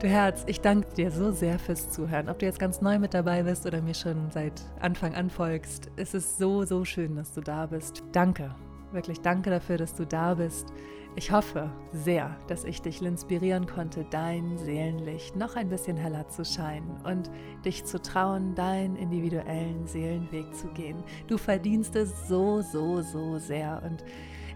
Du 0.00 0.06
Herz, 0.06 0.44
ich 0.46 0.60
danke 0.60 0.94
dir 0.94 1.10
so 1.10 1.32
sehr 1.32 1.58
fürs 1.58 1.90
Zuhören. 1.90 2.28
Ob 2.28 2.38
du 2.38 2.46
jetzt 2.46 2.60
ganz 2.60 2.80
neu 2.80 3.00
mit 3.00 3.14
dabei 3.14 3.42
bist 3.42 3.66
oder 3.66 3.82
mir 3.82 3.94
schon 3.94 4.30
seit 4.30 4.52
Anfang 4.78 5.16
an 5.16 5.28
folgst, 5.28 5.90
es 5.96 6.14
ist 6.14 6.38
so, 6.38 6.64
so 6.64 6.84
schön, 6.84 7.16
dass 7.16 7.32
du 7.34 7.40
da 7.40 7.66
bist. 7.66 8.04
Danke, 8.12 8.54
wirklich 8.92 9.20
danke 9.22 9.50
dafür, 9.50 9.76
dass 9.76 9.96
du 9.96 10.06
da 10.06 10.34
bist. 10.34 10.68
Ich 11.16 11.32
hoffe 11.32 11.72
sehr, 11.92 12.36
dass 12.46 12.62
ich 12.62 12.80
dich 12.80 13.02
inspirieren 13.02 13.66
konnte, 13.66 14.06
dein 14.08 14.56
Seelenlicht 14.56 15.34
noch 15.34 15.56
ein 15.56 15.68
bisschen 15.68 15.96
heller 15.96 16.28
zu 16.28 16.44
scheinen 16.44 17.00
und 17.02 17.28
dich 17.64 17.84
zu 17.84 18.00
trauen, 18.00 18.54
deinen 18.54 18.94
individuellen 18.94 19.84
Seelenweg 19.88 20.54
zu 20.54 20.68
gehen. 20.68 21.02
Du 21.26 21.38
verdienst 21.38 21.96
es 21.96 22.28
so, 22.28 22.60
so, 22.60 23.02
so 23.02 23.38
sehr 23.38 23.82
und 23.84 24.04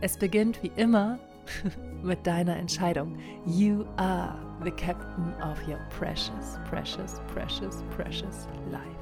es 0.01 0.17
beginnt 0.17 0.63
wie 0.63 0.71
immer 0.77 1.19
mit 2.05 2.25
deiner 2.29 2.57
Entscheidung. 2.57 3.17
You 3.45 3.85
are 3.97 4.52
the 4.63 4.71
captain 4.71 5.35
of 5.43 5.61
your 5.69 5.79
precious, 5.91 6.57
precious, 6.65 7.21
precious, 7.29 7.83
precious 7.91 8.47
life. 8.71 9.02